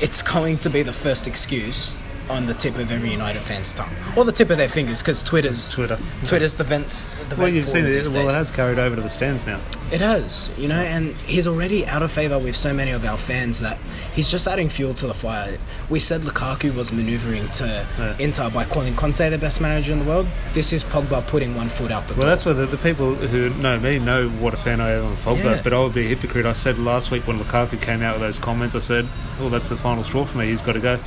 it's 0.00 0.22
going 0.22 0.58
to 0.58 0.70
be 0.70 0.82
the 0.82 0.92
first 0.92 1.26
excuse 1.26 1.98
on 2.30 2.46
the 2.46 2.54
tip 2.54 2.76
of 2.78 2.90
every 2.90 3.10
United 3.10 3.42
fan's 3.42 3.72
tongue, 3.72 3.90
or 4.16 4.24
the 4.24 4.32
tip 4.32 4.50
of 4.50 4.58
their 4.58 4.68
fingers, 4.68 5.00
because 5.02 5.22
Twitter's 5.22 5.70
Twitter. 5.70 5.98
Twitter's 6.24 6.54
the 6.54 6.64
vents. 6.64 7.04
The 7.28 7.36
Well, 7.36 7.48
you've 7.48 7.68
seen 7.68 7.84
it. 7.86 8.08
Well, 8.08 8.28
it 8.28 8.32
has 8.34 8.50
carried 8.50 8.78
over 8.78 8.96
to 8.96 9.02
the 9.02 9.08
stands 9.08 9.46
now. 9.46 9.60
It 9.90 10.00
has, 10.02 10.50
you 10.58 10.68
know, 10.68 10.78
and 10.80 11.14
he's 11.16 11.46
already 11.46 11.86
out 11.86 12.02
of 12.02 12.10
favour 12.12 12.38
with 12.38 12.54
so 12.56 12.74
many 12.74 12.90
of 12.90 13.04
our 13.06 13.16
fans 13.16 13.60
that 13.60 13.78
he's 14.14 14.30
just 14.30 14.46
adding 14.46 14.68
fuel 14.68 14.92
to 14.94 15.06
the 15.06 15.14
fire. 15.14 15.56
We 15.88 15.98
said 15.98 16.20
Lukaku 16.22 16.74
was 16.74 16.92
manoeuvring 16.92 17.48
to 17.50 17.86
Yeah. 17.98 18.14
Inter 18.18 18.50
by 18.50 18.64
calling 18.66 18.94
Conte 18.96 19.26
the 19.30 19.38
best 19.38 19.60
manager 19.62 19.92
in 19.92 20.00
the 20.00 20.04
world. 20.04 20.26
This 20.52 20.72
is 20.74 20.84
Pogba 20.84 21.26
putting 21.26 21.54
one 21.54 21.70
foot 21.70 21.90
out 21.90 22.06
the 22.06 22.12
Well, 22.14 22.26
door. 22.26 22.30
that's 22.30 22.44
where 22.44 22.52
the, 22.54 22.66
the 22.66 22.76
people 22.76 23.14
who 23.14 23.48
know 23.62 23.80
me 23.80 23.98
know 23.98 24.28
what 24.28 24.52
a 24.52 24.58
fan 24.58 24.82
I 24.82 24.90
am 24.90 25.06
of 25.06 25.18
Pogba. 25.24 25.44
Yeah. 25.56 25.60
But 25.62 25.72
I 25.72 25.78
would 25.80 25.94
be 25.94 26.04
a 26.04 26.08
hypocrite. 26.08 26.44
I 26.44 26.52
said 26.52 26.78
last 26.78 27.10
week 27.10 27.26
when 27.26 27.38
Lukaku 27.38 27.80
came 27.80 28.02
out 28.02 28.14
with 28.14 28.22
those 28.22 28.36
comments, 28.38 28.74
I 28.74 28.80
said, 28.80 29.08
"Oh, 29.40 29.48
that's 29.48 29.70
the 29.70 29.76
final 29.76 30.04
straw 30.04 30.24
for 30.26 30.36
me. 30.36 30.48
He's 30.48 30.60
got 30.60 30.72
to 30.74 30.80
go." 30.80 30.98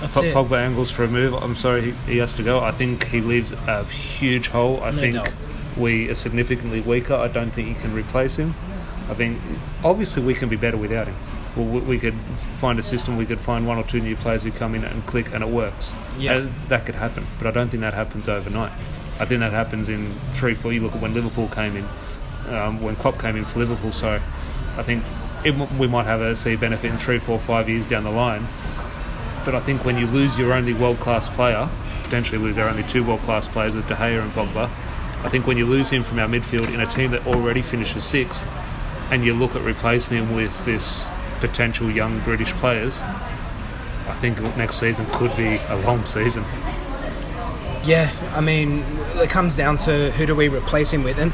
That's 0.00 0.18
Pogba 0.18 0.56
angles 0.58 0.90
for 0.90 1.04
a 1.04 1.08
move. 1.08 1.34
I'm 1.34 1.54
sorry, 1.54 1.82
he, 1.82 2.12
he 2.12 2.18
has 2.18 2.34
to 2.34 2.42
go. 2.42 2.60
I 2.60 2.70
think 2.72 3.04
he 3.08 3.20
leaves 3.20 3.52
a 3.52 3.84
huge 3.84 4.48
hole. 4.48 4.82
I 4.82 4.90
No 4.90 5.00
think 5.00 5.14
doubt. 5.14 5.32
we 5.76 6.08
are 6.08 6.14
significantly 6.14 6.80
weaker. 6.80 7.14
I 7.14 7.28
don't 7.28 7.50
think 7.50 7.68
you 7.68 7.74
can 7.74 7.92
replace 7.94 8.36
him. 8.36 8.54
I 9.08 9.14
think 9.14 9.38
obviously 9.84 10.22
we 10.22 10.34
can 10.34 10.48
be 10.48 10.56
better 10.56 10.76
without 10.76 11.06
him. 11.08 11.16
Well, 11.56 11.66
we, 11.66 11.80
we 11.80 11.98
could 11.98 12.14
find 12.58 12.78
a 12.78 12.82
system. 12.82 13.16
We 13.16 13.26
could 13.26 13.40
find 13.40 13.66
one 13.66 13.76
or 13.76 13.82
two 13.84 14.00
new 14.00 14.16
players 14.16 14.42
who 14.44 14.52
come 14.52 14.74
in 14.74 14.84
and 14.84 15.04
click, 15.06 15.32
and 15.34 15.42
it 15.42 15.48
works. 15.50 15.92
Yeah. 16.18 16.36
And 16.38 16.52
that 16.68 16.86
could 16.86 16.94
happen, 16.94 17.26
but 17.38 17.46
I 17.46 17.50
don't 17.50 17.68
think 17.68 17.80
that 17.80 17.94
happens 17.94 18.28
overnight. 18.28 18.72
I 19.18 19.24
think 19.26 19.40
that 19.40 19.52
happens 19.52 19.88
in 19.88 20.14
three, 20.32 20.54
four. 20.54 20.72
You 20.72 20.80
look 20.80 20.94
at 20.94 21.02
when 21.02 21.12
Liverpool 21.12 21.48
came 21.48 21.76
in, 21.76 21.84
um, 22.54 22.80
when 22.80 22.96
Klopp 22.96 23.18
came 23.18 23.36
in 23.36 23.44
for 23.44 23.58
Liverpool. 23.58 23.92
So 23.92 24.20
I 24.76 24.82
think 24.82 25.04
it, 25.44 25.54
we 25.78 25.86
might 25.88 26.04
have 26.06 26.20
a 26.22 26.34
see 26.36 26.56
benefit 26.56 26.90
in 26.90 26.96
three, 26.98 27.18
four, 27.18 27.38
five 27.38 27.68
years 27.68 27.86
down 27.86 28.04
the 28.04 28.10
line. 28.10 28.42
But 29.44 29.54
I 29.54 29.60
think 29.60 29.84
when 29.84 29.96
you 29.98 30.06
lose 30.06 30.36
your 30.38 30.52
only 30.52 30.74
world 30.74 30.98
class 30.98 31.28
player, 31.28 31.68
potentially 32.02 32.38
lose 32.38 32.58
our 32.58 32.68
only 32.68 32.82
two 32.84 33.04
world 33.04 33.20
class 33.20 33.48
players 33.48 33.74
with 33.74 33.86
De 33.88 33.94
Gea 33.94 34.22
and 34.22 34.32
Pogba, 34.32 34.70
I 35.24 35.28
think 35.28 35.46
when 35.46 35.56
you 35.56 35.66
lose 35.66 35.90
him 35.90 36.02
from 36.02 36.18
our 36.18 36.28
midfield 36.28 36.72
in 36.72 36.80
a 36.80 36.86
team 36.86 37.10
that 37.10 37.26
already 37.26 37.62
finishes 37.62 38.04
sixth, 38.04 38.44
and 39.10 39.24
you 39.24 39.34
look 39.34 39.54
at 39.56 39.62
replacing 39.62 40.16
him 40.16 40.34
with 40.34 40.64
this 40.64 41.06
potential 41.40 41.90
young 41.90 42.20
British 42.20 42.52
players, 42.54 43.00
I 43.00 44.14
think 44.20 44.40
next 44.56 44.78
season 44.78 45.06
could 45.12 45.36
be 45.36 45.60
a 45.68 45.76
long 45.84 46.04
season. 46.04 46.44
Yeah, 47.84 48.10
I 48.34 48.40
mean, 48.40 48.84
it 49.16 49.30
comes 49.30 49.56
down 49.56 49.78
to 49.78 50.10
who 50.12 50.26
do 50.26 50.34
we 50.34 50.48
replace 50.48 50.92
him 50.92 51.02
with. 51.02 51.18
And 51.18 51.32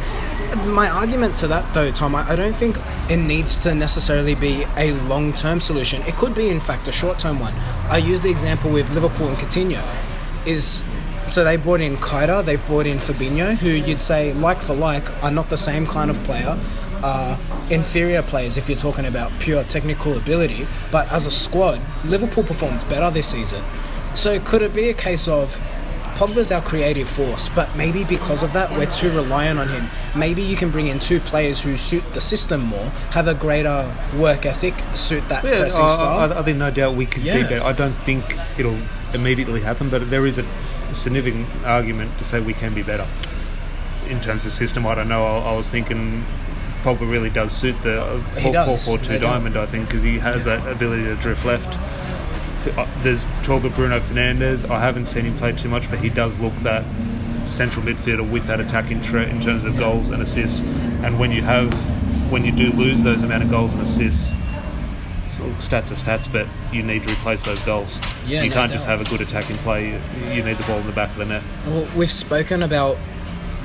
my 0.57 0.89
argument 0.89 1.37
to 1.37 1.49
that, 1.49 1.73
though, 1.75 1.91
Tom, 1.91 2.15
I, 2.15 2.31
I 2.31 2.37
don't 2.37 2.55
think 2.55 2.77
it 3.09 3.17
needs 3.17 3.59
to 3.61 3.75
necessarily 3.75 4.35
be 4.35 4.65
a 4.77 4.93
long 4.93 5.33
term 5.33 5.61
solution. 5.61 6.03
It 6.03 6.15
could 6.15 6.35
be, 6.35 6.49
in 6.49 6.61
fact, 6.61 6.87
a 6.89 6.93
short 6.93 7.19
term 7.19 7.41
one. 7.41 7.55
I 7.89 7.99
use 7.99 8.21
the 8.21 8.31
example 8.31 8.71
with 8.71 8.91
Liverpool 8.93 9.29
and 9.29 9.37
Coutinho. 9.37 9.85
Is 10.47 10.83
so 11.29 11.43
they 11.43 11.57
brought 11.57 11.81
in 11.81 11.97
Keita, 11.97 12.45
they've 12.45 12.65
brought 12.67 12.87
in 12.87 12.99
Fabinho, 12.99 13.57
who 13.57 13.71
you'd 13.71 14.01
say, 14.01 14.33
like 14.33 14.61
for 14.61 14.75
like, 14.75 15.11
are 15.25 15.31
not 15.31 15.51
the 15.51 15.57
same 15.57 15.87
kind 15.87 16.11
of 16.11 16.23
player. 16.25 16.59
Are 17.03 17.39
inferior 17.71 18.23
players 18.23 18.57
if 18.57 18.69
you're 18.69 18.79
talking 18.79 19.05
about 19.05 19.31
pure 19.41 19.65
technical 19.65 20.17
ability, 20.17 20.67
but 20.91 21.11
as 21.13 21.27
a 21.27 21.31
squad, 21.31 21.81
Liverpool 22.05 22.45
performed 22.45 22.81
better 22.89 23.11
this 23.11 23.29
season. 23.29 23.63
So 24.15 24.41
could 24.41 24.63
it 24.63 24.75
be 24.75 24.89
a 24.89 24.95
case 24.95 25.29
of 25.29 25.61
Pogba's 26.17 26.51
our 26.51 26.63
creative 26.63 27.07
force, 27.09 27.49
but 27.51 27.75
maybe 27.77 28.03
because 28.05 28.43
of 28.43 28.53
that, 28.55 28.71
we're 28.71 28.91
too 28.91 29.11
reliant 29.11 29.59
on 29.59 29.69
him. 29.69 29.87
Maybe 30.17 30.41
you 30.41 30.57
can 30.57 30.71
bring 30.71 30.87
in 30.87 30.99
two 30.99 31.21
players 31.21 31.61
who 31.61 31.77
suit 31.77 32.03
the 32.15 32.21
system 32.23 32.63
more, 32.63 32.87
have 33.11 33.29
a 33.29 33.35
greater 33.35 33.93
work 34.17 34.47
ethic, 34.47 34.73
suit 34.95 35.29
that 35.29 35.45
Yeah, 35.45 35.61
pressing 35.61 35.85
I, 35.85 35.89
style. 35.95 36.33
I, 36.33 36.39
I 36.39 36.43
think 36.43 36.57
no 36.57 36.71
doubt 36.71 36.95
we 36.95 37.05
could 37.05 37.23
be 37.23 37.29
better. 37.31 37.63
I 37.63 37.73
don't 37.73 37.93
think 37.93 38.25
it'll 38.59 38.79
immediately 39.13 39.61
happen, 39.61 39.91
but 39.91 40.09
there 40.09 40.25
is 40.25 40.39
a 40.39 40.45
significant 40.93 41.47
argument 41.67 42.17
to 42.19 42.25
say 42.25 42.41
we 42.41 42.55
can 42.55 42.73
be 42.73 42.83
better 42.83 43.07
in 44.09 44.21
terms 44.23 44.47
of 44.47 44.53
system. 44.55 44.87
I 44.87 44.95
don't 44.95 45.09
know. 45.09 45.25
I, 45.25 45.51
I 45.51 45.57
was 45.57 45.69
thinking 45.69 46.25
Pogba 46.83 47.11
really 47.11 47.29
does 47.29 47.53
suit 47.53 47.75
the 47.83 48.03
uh, 48.03 48.19
He 48.37 48.45
four- 48.45 48.53
does, 48.55 48.87
4 48.87 48.97
4 48.97 48.99
no 48.99 49.03
2 49.05 49.13
doubt. 49.19 49.21
diamond, 49.21 49.57
I 49.59 49.67
think, 49.67 49.87
because 49.89 50.03
he 50.03 50.19
has 50.19 50.47
that 50.47 50.67
ability 50.67 51.05
to 51.05 51.17
drift 51.17 51.45
left. 51.45 51.77
There's 53.03 53.25
talk 53.43 53.65
of 53.65 53.75
Bruno 53.75 54.01
Fernandes. 54.01 54.69
I 54.69 54.81
haven't 54.81 55.07
seen 55.07 55.25
him 55.25 55.37
play 55.37 55.53
too 55.53 55.69
much, 55.69 55.91
but 55.91 56.01
he 56.01 56.09
does 56.09 56.39
look 56.39 56.55
that 56.57 56.85
central 57.49 57.85
midfielder 57.85 58.29
with 58.29 58.47
that 58.47 58.61
attacking 58.61 59.01
threat 59.01 59.29
in 59.29 59.41
terms 59.41 59.65
of 59.65 59.77
goals 59.79 60.11
and 60.11 60.23
assists. 60.23 60.61
And 61.03 61.19
when 61.19 61.31
you 61.31 61.43
have, 61.43 61.73
when 62.31 62.45
you 62.45 62.53
do 62.53 62.71
lose 62.73 63.03
those 63.03 63.23
amount 63.23 63.45
of 63.45 63.51
goals 63.51 63.73
and 63.73 63.83
assists, 63.83 64.29
so 65.29 65.45
stats 65.59 65.91
are 65.91 65.97
stats, 65.97 66.31
but 66.31 66.47
you 66.73 66.83
need 66.83 67.03
to 67.03 67.13
replace 67.13 67.45
those 67.45 67.61
goals. 67.61 67.99
Yeah, 68.27 68.43
you 68.43 68.49
no 68.49 68.55
can't 68.55 68.73
just 68.73 68.87
have 68.87 69.01
a 69.01 69.05
good 69.05 69.21
attacking 69.21 69.57
play. 69.59 69.89
You, 69.91 70.35
you 70.35 70.43
need 70.43 70.59
the 70.59 70.65
ball 70.65 70.79
in 70.79 70.87
the 70.87 70.93
back 70.93 71.11
of 71.11 71.17
the 71.17 71.27
net. 71.27 71.43
Well, 71.67 71.87
we've 71.97 72.11
spoken 72.11 72.63
about 72.63 72.97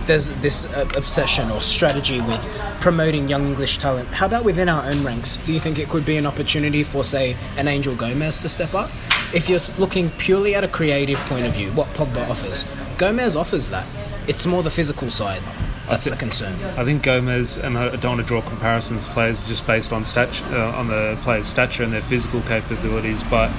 there's 0.05 0.29
this 0.41 0.71
uh, 0.73 0.87
obsession 0.95 1.49
or 1.51 1.61
strategy 1.61 2.21
with 2.21 2.41
promoting 2.81 3.27
young 3.27 3.45
English 3.47 3.77
talent. 3.77 4.09
How 4.09 4.25
about 4.25 4.43
within 4.43 4.69
our 4.69 4.85
own 4.85 5.03
ranks? 5.03 5.37
Do 5.37 5.53
you 5.53 5.59
think 5.59 5.79
it 5.79 5.89
could 5.89 6.05
be 6.05 6.17
an 6.17 6.25
opportunity 6.25 6.83
for, 6.83 7.03
say, 7.03 7.35
an 7.57 7.67
Angel 7.67 7.95
Gomes 7.95 8.41
to 8.41 8.49
step 8.49 8.73
up? 8.73 8.89
If 9.33 9.49
you're 9.49 9.59
looking 9.77 10.09
purely 10.11 10.55
at 10.55 10.63
a 10.63 10.67
creative 10.67 11.19
point 11.21 11.45
of 11.45 11.53
view, 11.53 11.71
what 11.71 11.87
Pogba 11.89 12.29
offers, 12.29 12.65
Gomes 12.97 13.35
offers 13.35 13.69
that. 13.69 13.87
It's 14.27 14.45
more 14.45 14.63
the 14.63 14.71
physical 14.71 15.09
side 15.09 15.41
that's 15.91 16.09
the 16.09 16.15
concern. 16.15 16.53
I 16.77 16.85
think 16.85 17.03
Gomes, 17.03 17.57
and 17.57 17.77
I 17.77 17.95
don't 17.97 18.15
want 18.15 18.21
to 18.21 18.27
draw 18.27 18.41
comparisons 18.41 19.05
to 19.05 19.11
players 19.11 19.39
just 19.47 19.67
based 19.67 19.91
on 19.91 20.05
stat, 20.05 20.29
uh, 20.51 20.69
on 20.77 20.87
the 20.87 21.17
player's 21.21 21.47
stature 21.47 21.83
and 21.83 21.91
their 21.91 22.01
physical 22.01 22.41
capabilities, 22.41 23.21
but 23.23 23.51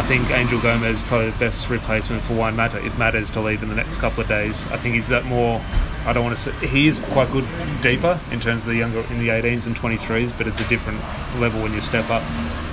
I 0.00 0.02
think 0.04 0.30
Angel 0.30 0.58
Gomes 0.62 0.82
is 0.84 1.02
probably 1.02 1.28
the 1.28 1.38
best 1.38 1.68
replacement 1.68 2.22
for 2.22 2.32
Juan 2.32 2.56
Mata 2.56 2.82
if 2.84 2.96
Mata 2.98 3.18
is 3.18 3.30
to 3.32 3.40
leave 3.42 3.62
in 3.62 3.68
the 3.68 3.74
next 3.74 3.98
couple 3.98 4.22
of 4.22 4.28
days. 4.28 4.62
I 4.72 4.78
think 4.78 4.94
he's 4.94 5.08
that 5.08 5.26
more. 5.26 5.60
I 6.06 6.14
don't 6.14 6.24
want 6.24 6.34
to 6.38 6.42
say 6.42 6.66
he 6.66 6.88
is 6.88 6.98
quite 7.10 7.30
good 7.30 7.46
deeper 7.82 8.18
in 8.30 8.40
terms 8.40 8.62
of 8.62 8.68
the 8.68 8.76
younger 8.76 9.00
in 9.10 9.18
the 9.18 9.28
18s 9.28 9.66
and 9.66 9.76
23s, 9.76 10.36
but 10.38 10.46
it's 10.46 10.58
a 10.58 10.66
different 10.70 11.00
level 11.38 11.62
when 11.62 11.74
you 11.74 11.82
step 11.82 12.08
up. 12.08 12.22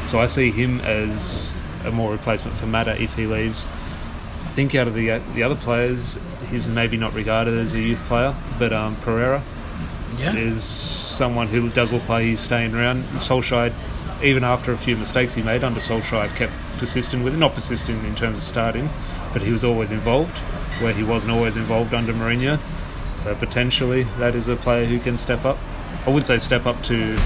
So 0.07 0.19
I 0.21 0.27
see 0.27 0.51
him 0.51 0.79
as 0.81 1.53
a 1.83 1.91
more 1.91 2.11
replacement 2.13 2.55
for 2.55 2.65
Mata 2.65 2.99
if 2.99 3.13
he 3.15 3.27
leaves. 3.27 3.65
I 3.65 4.49
think 4.55 4.73
out 4.73 4.87
of 4.87 4.93
the 4.93 5.19
the 5.35 5.43
other 5.43 5.55
players, 5.55 6.17
he's 6.49 6.69
maybe 6.69 6.95
not 6.95 7.13
regarded 7.13 7.57
as 7.57 7.73
a 7.73 7.81
youth 7.81 8.01
player, 8.05 8.33
but 8.57 8.71
um, 8.71 8.95
Pereira 9.01 9.43
Yeah. 10.17 10.33
is 10.33 10.63
someone 10.63 11.47
who 11.49 11.67
does 11.71 11.91
look 11.91 12.07
like 12.07 12.23
he's 12.23 12.39
staying 12.39 12.73
around. 12.73 13.03
Solskjaer, 13.19 13.73
even 14.23 14.45
after 14.45 14.71
a 14.71 14.77
few 14.77 14.95
mistakes 14.95 15.33
he 15.33 15.41
made 15.43 15.65
under 15.65 15.81
Solskjaer, 15.81 16.33
kept 16.33 16.53
persistent 16.77 17.23
with 17.23 17.33
it. 17.33 17.37
Not 17.37 17.53
persistent 17.53 18.03
in 18.05 18.15
terms 18.15 18.37
of 18.37 18.43
starting, 18.43 18.89
but 19.33 19.41
he 19.41 19.51
was 19.51 19.63
always 19.63 19.91
involved, 19.91 20.37
where 20.81 20.93
he 20.93 21.03
wasn't 21.03 21.31
always 21.31 21.55
involved 21.55 21.93
under 21.93 22.13
Mourinho. 22.13 22.59
So 23.15 23.35
potentially 23.35 24.03
that 24.19 24.35
is 24.35 24.47
a 24.47 24.55
player 24.55 24.85
who 24.85 24.99
can 24.99 25.17
step 25.17 25.43
up. 25.45 25.57
I 26.05 26.11
would 26.11 26.25
say 26.25 26.37
step 26.37 26.65
up 26.65 26.81
to 26.83 27.17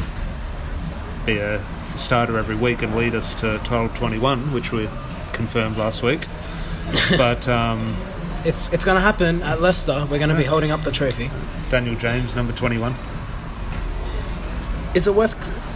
be 1.25 1.37
a 1.37 1.61
starter 1.95 2.37
every 2.37 2.55
week 2.55 2.81
and 2.81 2.95
lead 2.95 3.13
us 3.13 3.35
to 3.35 3.57
title 3.59 3.89
21, 3.89 4.53
which 4.53 4.71
we 4.71 4.89
confirmed 5.33 5.77
last 5.77 6.01
week. 6.01 6.21
but 7.17 7.47
um, 7.47 7.95
It's 8.43 8.71
it's 8.73 8.85
going 8.85 8.95
to 8.95 9.01
happen 9.01 9.41
at 9.43 9.61
Leicester. 9.61 10.07
We're 10.09 10.17
going 10.17 10.29
to 10.29 10.35
be 10.35 10.43
holding 10.43 10.71
up 10.71 10.81
the 10.83 10.91
trophy. 10.91 11.29
Daniel 11.69 11.95
James, 11.95 12.35
number 12.35 12.53
21. 12.53 12.95
Is 14.93 15.07
it 15.07 15.15
worth 15.15 15.35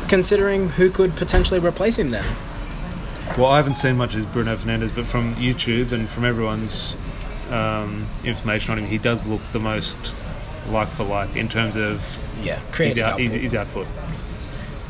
considering 0.09 0.69
who 0.69 0.89
could 0.89 1.15
potentially 1.15 1.59
replace 1.59 1.97
him 1.97 2.11
then? 2.11 2.25
Well, 3.37 3.47
I 3.47 3.57
haven't 3.57 3.75
seen 3.75 3.97
much 3.97 4.15
of 4.15 4.31
Bruno 4.31 4.55
Fernandes, 4.55 4.95
but 4.95 5.05
from 5.05 5.35
YouTube 5.35 5.91
and 5.91 6.07
from 6.07 6.23
everyone's 6.25 6.95
um, 7.49 8.07
information 8.23 8.71
on 8.71 8.79
him, 8.79 8.85
he 8.85 8.97
does 8.97 9.25
look 9.25 9.41
the 9.51 9.59
most 9.59 9.95
like 10.69 10.87
for 10.87 11.03
like 11.03 11.35
in 11.35 11.47
terms 11.49 11.75
of 11.75 12.01
Yeah, 12.41 12.59
his, 12.59 12.75
creative 12.75 12.95
his, 12.97 13.03
output. 13.33 13.41
his 13.41 13.55
output. 13.55 13.87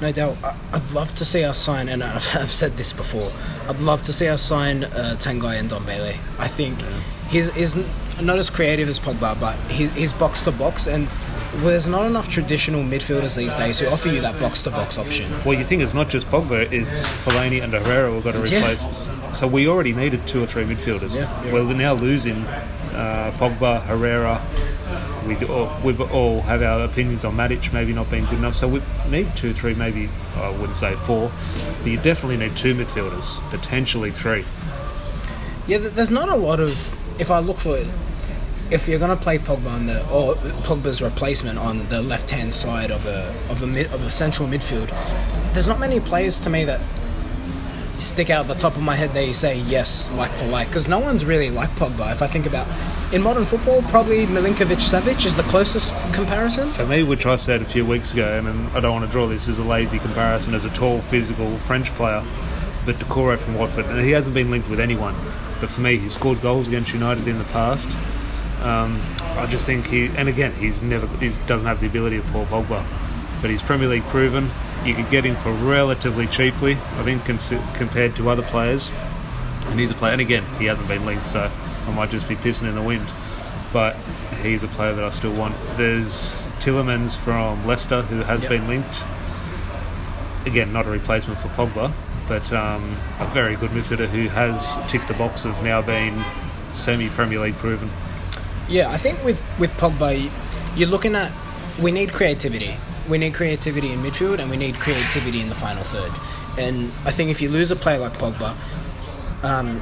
No 0.01 0.11
doubt. 0.11 0.37
I'd 0.73 0.91
love 0.91 1.15
to 1.15 1.25
see 1.25 1.43
us 1.43 1.57
sign, 1.57 1.87
and 1.89 2.03
I've 2.03 2.51
said 2.51 2.73
this 2.73 2.93
before. 2.93 3.31
I'd 3.67 3.79
love 3.79 4.03
to 4.03 4.13
see 4.13 4.27
us 4.27 4.41
sign 4.41 4.83
uh, 4.83 5.15
Tanguy 5.19 5.57
Ndombele. 5.67 6.17
I 6.37 6.47
think 6.47 6.77
he's 7.29 7.47
is 7.55 7.75
not 8.21 8.37
as 8.37 8.49
creative 8.49 8.89
as 8.89 8.99
Pogba, 8.99 9.39
but 9.39 9.55
he, 9.71 9.87
he's 9.87 10.13
box 10.13 10.43
to 10.43 10.51
box, 10.51 10.85
and 10.87 11.07
well, 11.57 11.65
there's 11.65 11.87
not 11.87 12.05
enough 12.05 12.27
traditional 12.29 12.83
midfielders 12.83 13.37
these 13.37 13.55
days 13.55 13.79
who 13.79 13.87
offer 13.87 14.09
you 14.09 14.21
that 14.21 14.39
box 14.39 14.63
to 14.63 14.71
box 14.71 14.97
option. 14.97 15.31
Well, 15.43 15.57
you 15.57 15.63
think 15.63 15.81
it's 15.81 15.93
not 15.93 16.09
just 16.09 16.27
Pogba; 16.27 16.71
it's 16.71 17.07
Fellaini 17.23 17.63
and 17.63 17.73
Herrera 17.73 18.13
we've 18.13 18.23
got 18.23 18.33
to 18.33 18.39
replace. 18.39 18.85
us. 18.85 19.09
So 19.31 19.47
we 19.47 19.67
already 19.67 19.93
needed 19.93 20.27
two 20.27 20.43
or 20.43 20.47
three 20.47 20.63
midfielders. 20.63 21.15
Yeah, 21.15 21.43
yeah. 21.45 21.53
We're 21.53 21.73
now 21.73 21.93
losing 21.93 22.45
uh, 22.93 23.33
Pogba, 23.37 23.81
Herrera. 23.83 24.41
We 25.27 25.35
all, 25.47 25.71
we 25.83 25.97
all 25.97 26.41
have 26.41 26.61
our 26.61 26.81
opinions 26.85 27.25
on 27.25 27.35
Matic 27.35 27.73
maybe 27.73 27.93
not 27.93 28.11
being 28.11 28.25
good 28.25 28.37
enough. 28.37 28.55
So 28.55 28.67
we 28.67 28.81
need 29.09 29.35
two, 29.35 29.53
three, 29.53 29.73
maybe 29.73 30.07
I 30.35 30.51
wouldn't 30.51 30.77
say 30.77 30.93
four, 30.93 31.31
but 31.81 31.87
you 31.87 31.97
definitely 31.99 32.37
need 32.37 32.55
two 32.55 32.75
midfielders, 32.75 33.39
potentially 33.49 34.11
three. 34.11 34.45
Yeah, 35.67 35.79
there's 35.79 36.11
not 36.11 36.29
a 36.29 36.35
lot 36.35 36.59
of. 36.59 36.71
If 37.19 37.31
I 37.31 37.39
look 37.39 37.57
for, 37.57 37.83
if 38.71 38.87
you're 38.87 38.99
gonna 38.99 39.15
play 39.15 39.37
Pogba 39.37 39.69
on 39.69 39.85
the 39.85 40.01
or 40.09 40.35
Pogba's 40.63 41.01
replacement 41.01 41.59
on 41.59 41.87
the 41.89 42.01
left 42.01 42.31
hand 42.31 42.53
side 42.53 42.91
of 42.91 43.05
a 43.05 43.33
of 43.49 43.61
a 43.61 43.67
mid, 43.67 43.87
of 43.87 44.05
a 44.05 44.11
central 44.11 44.47
midfield, 44.47 44.89
there's 45.53 45.67
not 45.67 45.79
many 45.79 45.99
players 45.99 46.39
to 46.41 46.49
me 46.49 46.65
that 46.65 46.81
stick 47.99 48.29
out 48.29 48.47
the 48.47 48.53
top 48.55 48.75
of 48.75 48.81
my 48.81 48.95
head 48.95 49.13
that 49.13 49.25
you 49.25 49.33
say 49.33 49.57
yes 49.57 50.11
like 50.11 50.31
for 50.31 50.45
like 50.47 50.67
because 50.67 50.87
no 50.87 50.99
one's 50.99 51.25
really 51.25 51.49
like 51.49 51.69
Pogba. 51.71 52.11
If 52.11 52.21
I 52.21 52.27
think 52.27 52.45
about 52.45 52.67
in 53.13 53.21
modern 53.21 53.45
football, 53.45 53.81
probably 53.83 54.25
Milinkovic 54.25 54.79
Savic 54.79 55.25
is 55.25 55.35
the 55.35 55.43
closest 55.43 56.11
comparison. 56.13 56.67
For 56.69 56.85
me, 56.85 57.03
which 57.03 57.25
I 57.25 57.35
said 57.35 57.61
a 57.61 57.65
few 57.65 57.85
weeks 57.85 58.13
ago, 58.13 58.39
and 58.39 58.69
I 58.69 58.79
don't 58.79 58.93
want 58.93 59.05
to 59.05 59.11
draw 59.11 59.27
this 59.27 59.47
as 59.47 59.59
a 59.59 59.63
lazy 59.63 59.99
comparison, 59.99 60.55
as 60.55 60.65
a 60.65 60.69
tall, 60.71 61.01
physical 61.01 61.55
French 61.59 61.93
player, 61.93 62.23
but 62.83 62.95
Doucouré 62.97 63.37
from 63.37 63.55
Watford, 63.55 63.85
and 63.85 64.03
he 64.03 64.11
hasn't 64.11 64.33
been 64.33 64.49
linked 64.49 64.69
with 64.69 64.79
anyone. 64.79 65.15
But 65.61 65.69
for 65.69 65.81
me, 65.81 65.97
he 65.97 66.09
scored 66.09 66.41
goals 66.41 66.67
against 66.67 66.93
United 66.93 67.27
in 67.27 67.37
the 67.37 67.45
past. 67.45 67.87
Um, 68.61 69.01
I 69.19 69.45
just 69.49 69.65
think 69.65 69.87
he, 69.87 70.07
and 70.17 70.27
again, 70.29 70.53
he's 70.53 70.81
never, 70.81 71.07
he 71.17 71.29
doesn't 71.45 71.67
have 71.67 71.81
the 71.81 71.87
ability 71.87 72.17
of 72.17 72.25
Paul 72.27 72.45
Pogba, 72.45 72.83
but 73.41 73.49
he's 73.49 73.61
Premier 73.61 73.87
League 73.87 74.03
proven. 74.05 74.49
You 74.83 74.93
could 74.93 75.09
get 75.09 75.23
him 75.23 75.35
for 75.37 75.51
relatively 75.51 76.27
cheaply, 76.27 76.73
I 76.73 77.03
think, 77.03 77.23
consi- 77.23 77.75
compared 77.75 78.15
to 78.17 78.29
other 78.29 78.43
players. 78.43 78.89
And 79.67 79.79
he's 79.79 79.91
a 79.91 79.95
player, 79.95 80.13
and 80.13 80.21
again, 80.21 80.43
he 80.59 80.65
hasn't 80.65 80.87
been 80.87 81.05
linked, 81.05 81.25
so 81.25 81.51
I 81.87 81.91
might 81.95 82.09
just 82.11 82.27
be 82.27 82.35
pissing 82.35 82.67
in 82.69 82.75
the 82.75 82.81
wind. 82.81 83.05
But 83.73 83.95
he's 84.41 84.63
a 84.63 84.67
player 84.67 84.93
that 84.93 85.03
I 85.03 85.09
still 85.09 85.33
want. 85.33 85.55
There's 85.75 86.47
Tielemans 86.59 87.15
from 87.15 87.65
Leicester 87.67 88.03
who 88.03 88.17
has 88.23 88.41
Yep. 88.43 88.49
been 88.49 88.67
linked. 88.67 89.03
Again, 90.45 90.71
not 90.71 90.85
a 90.85 90.89
replacement 90.91 91.39
for 91.39 91.47
Pogba, 91.49 91.91
but 92.27 92.51
um, 92.53 92.95
a 93.19 93.25
very 93.33 93.55
good 93.55 93.71
midfielder 93.71 94.07
who 94.07 94.27
has 94.29 94.77
ticked 94.87 95.07
the 95.07 95.13
box 95.15 95.43
of 95.45 95.61
now 95.63 95.81
being 95.81 96.15
semi 96.73 97.09
Premier 97.09 97.39
League 97.39 97.55
proven. 97.55 97.89
Yeah, 98.67 98.89
I 98.89 98.97
think 98.97 99.23
with 99.23 99.41
with 99.59 99.71
Pogba, 99.77 100.21
you- 100.21 100.31
you're 100.75 100.89
looking 100.89 101.15
at 101.15 101.31
we 101.79 101.91
need 101.91 102.11
creativity. 102.13 102.75
We 103.09 103.17
need 103.17 103.33
creativity 103.33 103.91
in 103.91 104.01
midfield, 104.01 104.39
and 104.39 104.49
we 104.49 104.57
need 104.57 104.75
creativity 104.79 105.39
in 105.41 105.49
the 105.49 105.55
final 105.55 105.83
third. 105.83 106.11
And 106.57 106.91
I 107.05 107.11
think 107.11 107.29
if 107.29 107.41
you 107.41 107.49
lose 107.49 107.69
a 107.69 107.75
player 107.75 107.99
like 107.99 108.17
Pogba, 108.17 108.53
um, 109.43 109.79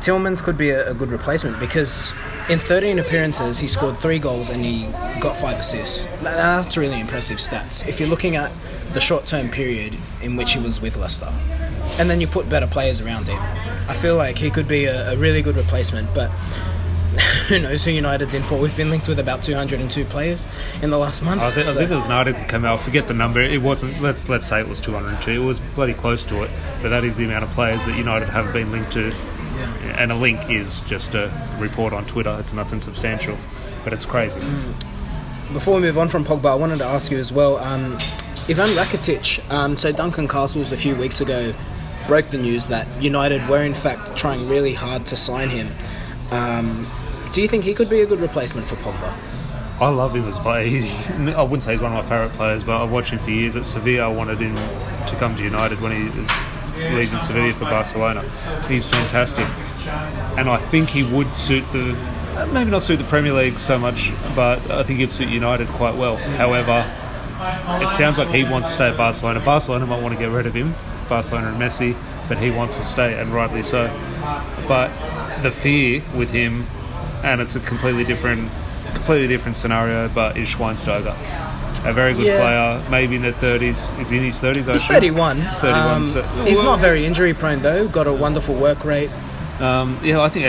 Tielemans 0.00 0.42
could 0.42 0.58
be 0.58 0.70
a, 0.70 0.90
a 0.90 0.94
good 0.94 1.10
replacement 1.10 1.58
because 1.58 2.12
in 2.50 2.58
13 2.58 2.98
appearances 2.98 3.58
he 3.58 3.66
scored 3.66 3.96
three 3.96 4.18
goals 4.18 4.50
and 4.50 4.62
he 4.64 4.86
got 5.18 5.34
five 5.36 5.58
assists. 5.58 6.08
Tha- 6.22 6.24
That's 6.24 6.76
really 6.76 7.00
impressive 7.00 7.38
stats. 7.38 7.86
If 7.88 7.98
you're 8.00 8.08
looking 8.10 8.36
at 8.36 8.52
the 8.92 9.00
short-term 9.00 9.48
period 9.48 9.96
in 10.22 10.36
which 10.36 10.52
he 10.52 10.60
was 10.60 10.80
with 10.80 10.96
Leicester, 10.96 11.32
and 11.98 12.08
then 12.10 12.20
you 12.20 12.26
put 12.26 12.48
better 12.50 12.66
players 12.66 13.00
around 13.00 13.28
him, 13.28 13.40
I 13.88 13.94
feel 13.94 14.16
like 14.16 14.36
he 14.38 14.50
could 14.50 14.68
be 14.68 14.84
a, 14.84 15.12
a 15.12 15.16
really 15.16 15.40
good 15.42 15.56
replacement. 15.56 16.12
But 16.14 16.30
who 17.48 17.58
knows 17.58 17.84
who 17.84 17.90
United's 17.90 18.34
in 18.34 18.42
for? 18.42 18.58
We've 18.58 18.76
been 18.76 18.90
linked 18.90 19.08
with 19.08 19.18
about 19.18 19.42
202 19.42 20.04
players 20.06 20.46
in 20.82 20.90
the 20.90 20.98
last 20.98 21.22
month. 21.22 21.42
I 21.42 21.50
think, 21.50 21.66
I 21.66 21.74
think 21.74 21.88
there 21.88 21.98
was 21.98 22.06
an 22.06 22.12
article 22.12 22.40
that 22.40 22.50
came 22.50 22.64
out. 22.64 22.78
I 22.78 22.82
forget 22.82 23.08
the 23.08 23.14
number. 23.14 23.40
It 23.40 23.62
wasn't. 23.62 24.00
Let's 24.00 24.28
let's 24.28 24.46
say 24.46 24.60
it 24.60 24.68
was 24.68 24.80
202. 24.80 25.30
It 25.30 25.44
was 25.44 25.58
bloody 25.60 25.94
close 25.94 26.24
to 26.26 26.42
it. 26.42 26.50
But 26.82 26.90
that 26.90 27.04
is 27.04 27.16
the 27.16 27.24
amount 27.24 27.44
of 27.44 27.50
players 27.50 27.84
that 27.86 27.96
United 27.96 28.28
have 28.28 28.52
been 28.52 28.70
linked 28.72 28.92
to. 28.92 29.08
Yeah. 29.08 29.96
And 29.98 30.10
a 30.12 30.16
link 30.16 30.50
is 30.50 30.80
just 30.80 31.14
a 31.14 31.30
report 31.58 31.92
on 31.92 32.04
Twitter. 32.06 32.36
It's 32.40 32.52
nothing 32.52 32.80
substantial, 32.80 33.36
but 33.84 33.92
it's 33.92 34.06
crazy. 34.06 34.40
Before 35.52 35.76
we 35.76 35.82
move 35.82 35.98
on 35.98 36.08
from 36.08 36.24
Pogba, 36.24 36.46
I 36.50 36.54
wanted 36.54 36.78
to 36.78 36.84
ask 36.84 37.12
you 37.12 37.18
as 37.18 37.30
well. 37.32 37.58
Um, 37.58 37.92
Ivan 38.48 38.68
Rakitic. 38.70 39.48
Um, 39.52 39.76
so 39.78 39.92
Duncan 39.92 40.26
Castles 40.26 40.72
a 40.72 40.76
few 40.76 40.96
weeks 40.96 41.20
ago 41.20 41.52
broke 42.06 42.28
the 42.28 42.38
news 42.38 42.68
that 42.68 42.86
United 43.00 43.48
were 43.48 43.62
in 43.62 43.72
fact 43.72 44.14
trying 44.16 44.46
really 44.48 44.74
hard 44.74 45.06
to 45.06 45.16
sign 45.16 45.48
him 45.48 45.66
Um, 46.32 46.86
do 47.34 47.42
you 47.42 47.48
think 47.48 47.64
he 47.64 47.74
could 47.74 47.90
be 47.90 48.00
a 48.00 48.06
good 48.06 48.20
replacement 48.20 48.68
for 48.68 48.76
Pogba? 48.76 49.12
I 49.80 49.88
love 49.88 50.14
him 50.14 50.24
as 50.24 50.36
a 50.36 50.40
player. 50.40 50.88
I 51.36 51.42
wouldn't 51.42 51.64
say 51.64 51.72
he's 51.72 51.80
one 51.80 51.92
of 51.92 51.98
my 51.98 52.08
favourite 52.08 52.30
players, 52.30 52.62
but 52.62 52.80
I've 52.80 52.92
watched 52.92 53.10
him 53.10 53.18
for 53.18 53.30
years. 53.30 53.56
At 53.56 53.66
Sevilla, 53.66 54.04
I 54.04 54.08
wanted 54.08 54.38
him 54.38 54.54
to 54.54 55.16
come 55.18 55.34
to 55.34 55.42
United 55.42 55.80
when 55.80 55.90
he 55.90 56.04
was 56.04 56.30
leaving 56.94 57.18
Sevilla 57.18 57.52
for 57.52 57.64
Barcelona. 57.64 58.22
He's 58.68 58.86
fantastic, 58.86 59.48
and 60.38 60.48
I 60.48 60.58
think 60.58 60.90
he 60.90 61.02
would 61.02 61.36
suit 61.36 61.64
the 61.72 61.98
maybe 62.52 62.70
not 62.70 62.82
suit 62.82 62.98
the 62.98 63.04
Premier 63.04 63.32
League 63.32 63.58
so 63.58 63.80
much, 63.80 64.12
but 64.36 64.70
I 64.70 64.84
think 64.84 65.00
he'd 65.00 65.10
suit 65.10 65.28
United 65.28 65.66
quite 65.68 65.96
well. 65.96 66.16
However, 66.16 66.88
it 67.84 67.92
sounds 67.94 68.16
like 68.16 68.28
he 68.28 68.44
wants 68.44 68.68
to 68.68 68.74
stay 68.74 68.88
at 68.90 68.96
Barcelona. 68.96 69.40
Barcelona 69.40 69.86
might 69.86 70.00
want 70.00 70.14
to 70.14 70.20
get 70.20 70.30
rid 70.30 70.46
of 70.46 70.54
him, 70.54 70.72
Barcelona 71.08 71.48
and 71.48 71.60
Messi, 71.60 71.96
but 72.28 72.38
he 72.38 72.52
wants 72.52 72.76
to 72.76 72.84
stay, 72.84 73.18
and 73.18 73.30
rightly 73.30 73.64
so. 73.64 73.90
But 74.68 74.88
the 75.42 75.50
fear 75.50 76.00
with 76.16 76.30
him, 76.30 76.66
and 77.24 77.40
it's 77.40 77.56
a 77.56 77.60
completely 77.60 78.04
different, 78.04 78.50
completely 78.94 79.26
different 79.26 79.56
scenario, 79.56 80.08
but 80.08 80.36
is 80.36 80.48
Schweinsteiger. 80.48 81.14
A 81.86 81.92
very 81.92 82.14
good 82.14 82.26
Yeah. 82.26 82.38
player, 82.40 82.82
maybe 82.90 83.16
in 83.16 83.22
their 83.22 83.32
30s. 83.32 83.90
Is 84.00 84.08
he 84.10 84.18
in 84.18 84.24
his 84.24 84.40
30s? 84.40 84.68
I 84.68 84.72
He's 84.72 84.82
assume? 84.82 84.94
31. 84.94 85.42
31, 85.56 85.88
Um, 85.96 86.06
so- 86.06 86.22
he's 86.44 86.62
not 86.62 86.78
very 86.80 87.04
injury 87.04 87.34
prone 87.34 87.60
though. 87.60 87.88
Got 87.88 88.06
a 88.06 88.12
wonderful 88.12 88.54
work 88.54 88.84
rate. 88.84 89.10
Um, 89.60 89.98
yeah, 90.02 90.20
I 90.20 90.28
think 90.28 90.46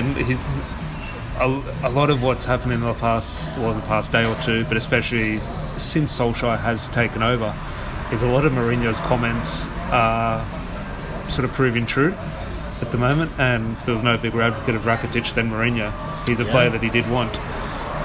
a, 1.39 1.61
a 1.83 1.89
lot 1.89 2.09
of 2.09 2.23
what's 2.23 2.45
happened 2.45 2.71
in 2.73 2.79
the 2.81 2.93
past, 2.93 3.49
well, 3.57 3.73
the 3.73 3.81
past 3.81 4.11
day 4.11 4.25
or 4.25 4.35
two, 4.43 4.63
but 4.65 4.77
especially 4.77 5.39
since 5.75 6.17
Solskjaer 6.17 6.57
has 6.59 6.89
taken 6.89 7.21
over, 7.21 7.53
is 8.11 8.21
a 8.21 8.27
lot 8.27 8.45
of 8.45 8.53
Mourinho's 8.53 8.99
comments 9.01 9.67
are 9.91 10.43
sort 11.27 11.43
of 11.43 11.51
proving 11.53 11.85
true 11.85 12.13
at 12.81 12.91
the 12.91 12.97
moment. 12.97 13.31
And 13.39 13.77
there 13.85 13.93
was 13.93 14.03
no 14.03 14.17
bigger 14.17 14.41
advocate 14.41 14.75
of 14.75 14.83
Rakitic 14.83 15.33
than 15.33 15.49
Mourinho. 15.49 15.93
He's 16.27 16.39
a 16.39 16.45
player 16.45 16.69
that 16.69 16.81
he 16.81 16.89
did 16.89 17.09
want, 17.09 17.39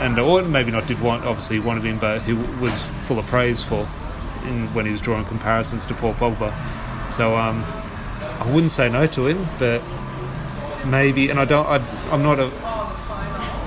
and 0.00 0.18
or 0.18 0.42
maybe 0.42 0.70
not 0.70 0.86
did 0.86 1.00
want. 1.00 1.24
Obviously, 1.24 1.56
he 1.56 1.60
wanted 1.60 1.84
him, 1.84 1.98
but 1.98 2.22
he 2.22 2.34
was 2.34 2.72
full 3.02 3.18
of 3.18 3.26
praise 3.26 3.62
for 3.62 3.88
in, 4.46 4.66
when 4.74 4.86
he 4.86 4.92
was 4.92 5.00
drawing 5.00 5.24
comparisons 5.24 5.86
to 5.86 5.94
Paul 5.94 6.14
Pogba. 6.14 6.52
So 7.10 7.36
um, 7.36 7.64
I 8.40 8.50
wouldn't 8.52 8.72
say 8.72 8.90
no 8.90 9.06
to 9.08 9.26
him, 9.26 9.46
but 9.58 9.82
maybe, 10.86 11.30
and 11.30 11.38
I 11.38 11.44
don't. 11.44 11.66
I, 11.66 11.76
I'm 12.10 12.22
not 12.22 12.38
a. 12.38 12.50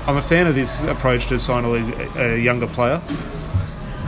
I'm 0.06 0.18
a 0.18 0.22
fan 0.22 0.46
of 0.46 0.54
this 0.54 0.82
approach 0.82 1.28
to 1.28 1.40
sign 1.40 1.64
a, 1.64 2.34
a 2.34 2.36
younger 2.38 2.66
player, 2.66 3.00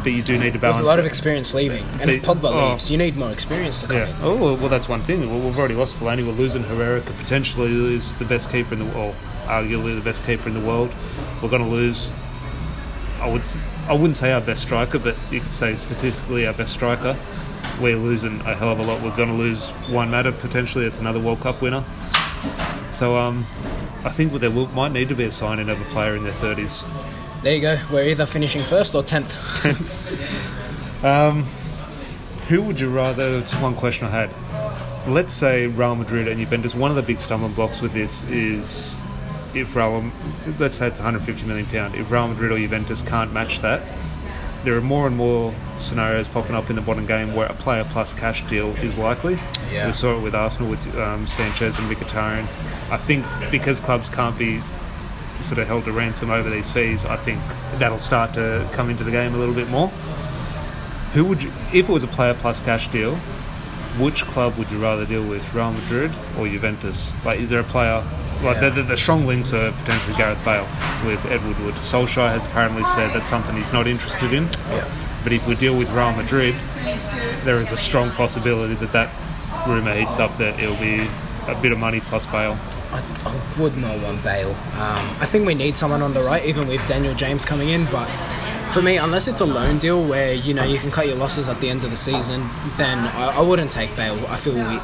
but 0.07 0.13
you 0.13 0.23
do 0.23 0.39
need 0.39 0.53
to 0.53 0.59
balance. 0.61 0.77
There's 0.77 0.85
a 0.85 0.89
lot 0.89 1.01
of 1.01 1.05
experience 1.05 1.53
leaving, 1.53 1.85
and 2.01 2.09
if 2.09 2.23
Pogba 2.23 2.53
oh. 2.53 2.71
leaves, 2.71 2.89
you 2.93 2.97
need 2.97 3.17
more 3.17 3.33
experience 3.33 3.81
to 3.81 3.89
come 3.89 3.97
Yeah. 3.97 4.09
in. 4.09 4.15
Oh 4.23 4.55
well, 4.55 4.69
that's 4.69 4.89
one 4.89 5.01
thing. 5.01 5.29
Well, 5.29 5.41
we've 5.41 5.59
already 5.59 5.75
lost 5.75 5.97
Fellaini. 5.97 6.25
We're 6.25 6.31
losing 6.31 6.63
Herrera. 6.63 7.01
Could 7.01 7.17
potentially 7.17 7.71
lose 7.71 8.13
the 8.13 8.25
best 8.25 8.49
keeper 8.49 8.75
in 8.75 8.79
the 8.79 8.97
world, 8.97 9.17
arguably 9.47 9.97
the 9.97 10.05
best 10.05 10.25
keeper 10.25 10.49
in 10.49 10.55
the 10.55 10.65
world. 10.65 10.95
We're 11.43 11.49
going 11.49 11.65
to 11.65 11.69
lose. 11.69 12.13
I 13.21 13.29
would. 13.29 13.43
I 13.89 13.95
wouldn't 13.95 14.17
say 14.17 14.31
our 14.31 14.41
best 14.41 14.63
striker, 14.63 15.01
but 15.01 15.17
you 15.33 15.41
could 15.41 15.53
say 15.53 15.75
statistically 15.75 16.47
our 16.47 16.55
best 16.55 16.73
striker. 16.73 17.17
We're 17.81 17.97
losing 17.97 18.39
a 18.43 18.55
hell 18.55 18.71
of 18.71 18.79
a 18.79 18.85
lot. 18.85 19.03
We're 19.03 19.17
going 19.17 19.31
to 19.31 19.35
lose 19.35 19.71
Juan 19.91 20.13
Mata 20.13 20.31
potentially. 20.31 20.85
It's 20.85 21.01
another 21.01 21.19
World 21.19 21.41
Cup 21.41 21.61
winner. 21.61 21.85
So 22.93 23.17
um, 23.17 23.45
I 24.05 24.11
think 24.11 24.33
there 24.35 24.53
will, 24.53 24.69
might 24.69 24.93
need 24.93 25.09
to 25.09 25.17
be 25.17 25.25
a 25.25 25.33
signing 25.33 25.69
of 25.69 25.81
a 25.81 25.85
player 25.87 26.15
in 26.15 26.23
their 26.23 26.33
thirties. 26.33 26.85
There 27.47 27.55
you 27.55 27.61
go. 27.61 27.79
We're 27.93 28.09
either 28.09 28.27
finishing 28.27 28.61
first 28.61 28.97
or 28.97 29.05
tenth. 29.05 29.33
Who 32.49 32.63
would 32.63 32.81
you 32.81 32.91
rather? 32.91 33.41
Just 33.43 33.63
one 33.63 33.77
question 33.77 34.09
I 34.09 34.11
had. 34.11 35.09
Let's 35.09 35.33
say 35.33 35.69
Real 35.69 35.95
Madrid 35.95 36.27
and 36.27 36.41
Juventus. 36.41 36.75
One 36.75 36.91
of 36.91 36.97
the 36.97 37.05
big 37.05 37.21
stumbling 37.21 37.53
blocks 37.53 37.81
with 37.81 37.93
this 37.93 38.29
is 38.29 38.97
if 39.55 39.77
Real, 39.77 40.11
let's 40.59 40.75
say 40.75 40.89
it's 40.89 40.99
150 40.99 41.47
million 41.47 41.67
pound. 41.67 41.95
If 41.95 42.11
Real 42.11 42.27
Madrid 42.27 42.51
or 42.51 42.59
Juventus 42.59 43.03
can't 43.03 43.33
match 43.33 43.61
that, 43.61 43.81
there 44.65 44.77
are 44.77 44.81
more 44.81 45.07
and 45.07 45.17
more 45.17 45.55
scenarios 45.77 46.27
popping 46.27 46.57
up 46.57 46.69
in 46.69 46.75
the 46.75 46.83
modern 46.83 47.07
game 47.07 47.33
where 47.33 47.47
a 47.47 47.55
player 47.55 47.85
plus 47.85 48.13
cash 48.13 48.45
deal 48.49 48.71
is 48.79 48.99
likely. 48.99 49.39
Yeah. 49.71 49.87
We 49.87 49.93
saw 49.93 50.19
it 50.19 50.21
with 50.21 50.35
Arsenal 50.35 50.69
with 50.69 50.85
um, 50.99 51.29
Sanchez 51.29 51.79
and 51.79 51.89
Mkhitaryan. 51.89 52.49
I 52.91 52.97
think 52.97 53.25
because 53.53 53.79
clubs 53.79 54.11
can't 54.11 54.37
be 54.37 54.61
sort 55.41 55.59
of 55.59 55.67
held 55.67 55.85
to 55.85 55.93
ransom 55.93 56.31
over 56.31 56.49
these 56.51 56.69
fees, 56.71 57.05
I 57.05 57.17
think 57.17 57.41
that'll 57.79 57.99
start 57.99 58.35
to 58.35 58.69
come 58.73 58.91
into 58.91 59.05
the 59.05 59.11
game 59.11 59.35
a 59.35 59.39
little 59.39 59.55
bit 59.55 59.69
more. 59.69 59.89
Who 61.15 61.25
would 61.27 61.43
you, 61.43 61.51
if 61.73 61.89
it 61.89 61.93
was 61.93 62.03
a 62.03 62.09
player 62.09 62.35
plus 62.35 62.61
cash 62.61 62.89
deal, 62.89 63.15
which 63.99 64.25
club 64.25 64.57
would 64.59 64.71
you 64.71 64.79
rather 64.79 65.07
deal 65.07 65.27
with, 65.27 65.43
Real 65.55 65.73
Madrid 65.73 66.11
or 66.39 66.47
Juventus? 66.47 67.13
Like, 67.25 67.39
is 67.41 67.49
there 67.51 67.61
a 67.61 67.65
player 67.65 68.05
like 68.43 68.57
Yeah. 68.57 68.69
the, 68.69 68.83
the, 68.83 68.83
the 68.83 68.97
strong 68.99 69.27
links 69.27 69.55
are 69.55 69.73
potentially 69.73 70.15
Gareth 70.17 70.45
Bale 70.45 70.67
with 71.07 71.25
Ed 71.27 71.43
Wood. 71.65 71.75
Solskjaer 71.77 72.29
has 72.31 72.45
apparently 72.45 72.85
said 72.85 73.15
that's 73.15 73.29
something 73.31 73.57
he's 73.57 73.73
not 73.73 73.87
interested 73.87 74.35
in. 74.35 74.45
Yeah. 74.71 74.87
But 75.23 75.33
if 75.33 75.49
we 75.49 75.55
deal 75.55 75.77
with 75.77 75.91
Real 75.93 76.13
Madrid, 76.13 76.55
there 77.45 77.57
is 77.57 77.73
a 77.73 77.77
strong 77.79 78.11
possibility 78.11 78.75
that 78.75 78.93
that 78.93 79.11
rumour 79.67 79.95
heats 79.95 80.19
up 80.19 80.37
that 80.39 80.61
it'll 80.61 80.77
be 80.77 81.09
a 81.49 81.55
bit 81.63 81.73
of 81.73 81.79
money 81.79 82.01
plus 82.01 82.27
Bale. 82.27 82.59
I, 82.97 83.29
I 83.29 83.61
would 83.61 83.77
not 83.77 84.01
want 84.03 84.23
Bale. 84.23 84.51
Um, 84.51 85.05
I 85.21 85.27
think 85.27 85.47
we 85.47 85.55
need 85.55 85.77
someone 85.77 86.03
on 86.03 86.15
the 86.15 86.23
right, 86.23 86.45
even 86.45 86.67
with 86.69 86.85
Daniel 86.87 87.15
James 87.15 87.45
coming 87.45 87.69
in. 87.69 87.85
But 87.87 88.07
for 88.73 88.83
me, 88.83 88.97
unless 88.97 89.29
it's 89.29 89.41
a 89.41 89.47
loan 89.47 89.79
deal 89.79 90.03
where 90.07 90.33
you 90.35 90.55
know 90.55 90.65
you 90.65 90.79
can 90.79 90.91
cut 90.91 91.07
your 91.07 91.17
losses 91.17 91.49
at 91.49 91.61
the 91.61 91.69
end 91.69 91.85
of 91.85 91.91
the 91.91 91.97
season, 91.97 92.49
then 92.77 92.99
I, 92.99 93.39
I 93.39 93.41
wouldn't 93.41 93.71
take 93.73 93.95
Bale. 93.97 94.25
I 94.29 94.37
feel 94.37 94.55
we, 94.55 94.81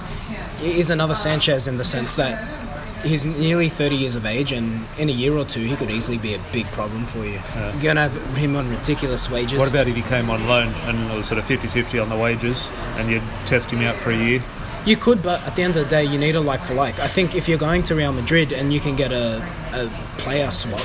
he 0.59 0.79
is 0.79 0.90
another 0.90 1.14
Sanchez 1.14 1.66
in 1.66 1.77
the 1.79 1.85
sense 1.85 2.16
that 2.16 2.62
he's 3.05 3.25
nearly 3.25 3.68
30 3.68 3.96
years 3.96 4.14
of 4.14 4.27
age, 4.27 4.53
and 4.53 4.81
in 4.98 5.09
a 5.09 5.12
year 5.12 5.37
or 5.37 5.44
two, 5.44 5.61
he 5.61 5.77
could 5.77 5.90
easily 5.90 6.18
be 6.18 6.35
a 6.35 6.40
big 6.53 6.66
problem 6.66 7.07
for 7.07 7.25
you. 7.25 7.40
You're 7.55 7.83
gonna 7.83 8.09
have 8.09 8.37
him 8.37 8.57
on 8.57 8.68
ridiculous 8.70 9.31
wages. 9.31 9.59
What 9.59 9.70
about 9.70 9.88
if 9.88 9.96
he 9.96 10.03
came 10.03 10.31
on 10.31 10.46
loan 10.46 10.68
and 10.68 11.11
it 11.11 11.16
was 11.16 11.27
sort 11.27 11.38
of 11.38 11.44
50 11.44 11.68
50 11.68 11.98
on 11.98 12.09
the 12.09 12.16
wages 12.16 12.68
and 12.96 13.11
you'd 13.11 13.22
test 13.46 13.70
him 13.70 13.81
out 13.83 13.96
for 13.96 14.11
a 14.11 14.16
year? 14.16 14.42
You 14.84 14.96
could, 14.96 15.22
but 15.22 15.40
at 15.46 15.54
the 15.54 15.62
end 15.62 15.76
of 15.76 15.84
the 15.84 15.90
day, 15.90 16.04
you 16.04 16.18
need 16.18 16.34
a 16.34 16.40
like 16.40 16.62
for 16.62 16.74
like. 16.74 16.98
I 16.98 17.06
think 17.06 17.34
if 17.36 17.48
you're 17.48 17.58
going 17.58 17.82
to 17.84 17.94
Real 17.94 18.12
Madrid 18.12 18.52
and 18.52 18.72
you 18.72 18.80
can 18.80 18.96
get 18.96 19.12
a, 19.12 19.36
a 19.72 19.88
player 20.18 20.50
swap, 20.50 20.80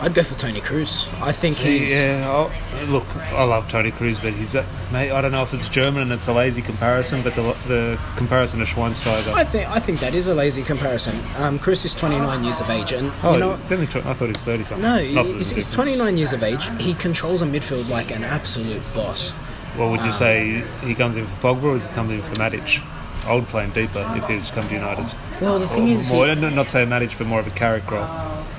I'd 0.00 0.14
go 0.14 0.22
for 0.22 0.34
Tony 0.38 0.60
Kroos. 0.60 1.06
I 1.20 1.32
think 1.32 1.56
he's. 1.56 1.90
Yeah, 1.90 2.24
I'll, 2.28 2.86
look, 2.86 3.04
I 3.16 3.44
love 3.44 3.68
Tony 3.68 3.90
Kroos, 3.92 4.20
but 4.22 4.32
he's 4.32 4.54
a, 4.54 4.64
mate. 4.92 5.10
I 5.12 5.20
don't 5.20 5.32
know 5.32 5.42
if 5.42 5.54
it's 5.54 5.68
German 5.68 6.02
and 6.02 6.12
it's 6.12 6.28
a 6.28 6.32
lazy 6.32 6.62
comparison, 6.62 7.22
but 7.22 7.34
the, 7.34 7.42
the 7.66 8.00
comparison 8.16 8.60
to 8.60 8.64
Schweinsteiger. 8.64 9.32
I 9.32 9.44
think 9.44 9.68
I 9.68 9.78
think 9.80 10.00
that 10.00 10.14
is 10.14 10.28
a 10.28 10.34
lazy 10.34 10.62
comparison. 10.62 11.20
Um, 11.36 11.58
Kroos 11.58 11.84
is 11.84 11.94
29 11.94 12.44
years 12.44 12.60
of 12.60 12.70
age, 12.70 12.92
and 12.92 13.12
oh, 13.22 13.34
you 13.34 13.38
know. 13.40 13.52
only 13.70 13.86
I 13.86 14.12
thought 14.14 14.26
he's 14.28 14.38
thirty 14.38 14.64
something. 14.64 14.82
No, 14.82 14.98
he's, 14.98 15.50
he's 15.50 15.70
29 15.70 16.16
years 16.16 16.32
of 16.32 16.42
age. 16.42 16.68
He 16.80 16.94
controls 16.94 17.42
a 17.42 17.46
midfield 17.46 17.88
like 17.88 18.10
an 18.12 18.22
absolute 18.24 18.82
boss. 18.94 19.30
What 19.76 19.90
would 19.90 20.00
you 20.00 20.06
Um, 20.06 20.12
say? 20.12 20.64
He 20.84 20.94
comes 20.94 21.16
in 21.16 21.26
for 21.26 21.54
Pogba, 21.54 21.62
or 21.62 21.78
he 21.78 21.88
come 21.94 22.10
in 22.10 22.22
for 22.22 22.34
Matic? 22.34 22.82
I 23.24 23.34
would 23.34 23.46
play 23.46 23.64
him 23.64 23.70
deeper 23.70 24.04
if 24.16 24.26
he 24.26 24.36
was 24.36 24.48
to 24.48 24.54
come 24.54 24.68
to 24.68 24.74
United. 24.74 25.14
Well, 25.40 25.58
the 25.58 25.68
thing 25.68 25.88
Or 25.88 25.96
is, 25.96 26.12
more, 26.12 26.26
he, 26.26 26.34
not 26.34 26.68
say 26.70 26.84
Matic, 26.84 27.16
but 27.18 27.26
more 27.26 27.40
of 27.40 27.46
a 27.46 27.50
character 27.50 27.94
role. 27.96 28.06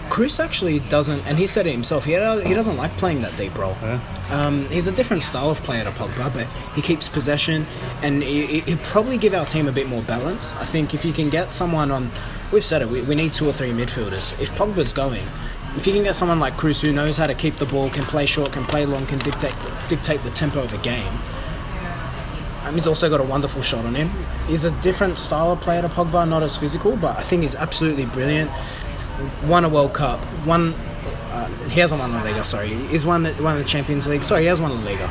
Kroos 0.09 0.39
actually 0.39 0.79
doesn't, 0.79 1.25
and 1.25 1.37
he 1.39 1.47
said 1.47 1.65
it 1.65 1.71
himself. 1.71 2.05
He 2.05 2.11
he 2.11 2.53
doesn't 2.53 2.77
like 2.77 2.91
playing 2.97 3.21
that 3.23 3.35
deep 3.35 3.57
role. 3.57 3.75
Yeah. 3.81 3.99
Um, 4.31 4.67
he's 4.69 4.87
a 4.87 4.91
different 4.91 5.23
style 5.23 5.49
of 5.49 5.57
player 5.63 5.83
to 5.83 5.91
Pogba, 5.91 6.33
but 6.33 6.47
he 6.75 6.81
keeps 6.81 7.09
possession, 7.09 7.65
and 8.01 8.21
he, 8.21 8.59
he'll 8.61 8.77
probably 8.79 9.17
give 9.17 9.33
our 9.33 9.45
team 9.45 9.67
a 9.67 9.71
bit 9.71 9.87
more 9.87 10.03
balance. 10.03 10.53
I 10.55 10.65
think 10.65 10.93
if 10.93 11.03
you 11.03 11.13
can 11.13 11.29
get 11.29 11.51
someone 11.51 11.89
on, 11.89 12.11
we've 12.51 12.63
said 12.63 12.81
it, 12.81 12.89
we, 12.89 13.01
we 13.01 13.15
need 13.15 13.33
two 13.33 13.47
or 13.49 13.53
three 13.53 13.71
midfielders. 13.71 14.39
If 14.39 14.51
Pogba's 14.51 14.91
going, 14.91 15.27
if 15.77 15.87
you 15.87 15.93
can 15.93 16.03
get 16.03 16.15
someone 16.15 16.39
like 16.39 16.53
Kroos 16.57 16.81
who 16.81 16.93
knows 16.93 17.17
how 17.17 17.25
to 17.25 17.33
keep 17.33 17.55
the 17.55 17.65
ball, 17.65 17.89
can 17.89 18.03
play 18.05 18.27
short, 18.27 18.51
can 18.51 18.65
play 18.65 18.85
long, 18.85 19.05
can 19.07 19.19
dictate 19.19 19.55
dictate 19.87 20.21
the 20.21 20.29
tempo 20.29 20.61
of 20.63 20.73
a 20.73 20.77
game. 20.77 21.11
Um, 22.65 22.75
he's 22.75 22.87
also 22.87 23.09
got 23.09 23.19
a 23.19 23.23
wonderful 23.23 23.61
shot 23.61 23.85
on 23.85 23.95
him. 23.95 24.09
He's 24.47 24.63
a 24.63 24.71
different 24.81 25.17
style 25.17 25.51
of 25.51 25.61
player 25.61 25.81
to 25.81 25.89
Pogba, 25.89 26.27
not 26.27 26.43
as 26.43 26.55
physical, 26.55 26.95
but 26.95 27.17
I 27.17 27.21
think 27.21 27.41
he's 27.41 27.55
absolutely 27.55 28.05
brilliant. 28.05 28.49
Won 29.45 29.65
a 29.65 29.69
World 29.69 29.93
Cup, 29.93 30.19
won. 30.45 30.73
Uh, 31.31 31.47
he 31.69 31.79
hasn't 31.79 31.99
won 31.99 32.11
the 32.11 32.19
Liga. 32.19 32.45
Sorry, 32.45 32.69
he's 32.69 33.05
won 33.05 33.23
the, 33.23 33.43
won 33.43 33.57
the 33.57 33.65
Champions 33.65 34.07
League. 34.07 34.23
Sorry, 34.23 34.41
he 34.41 34.47
has 34.47 34.61
won 34.61 34.71
the 34.71 34.77
Liga. 34.89 35.09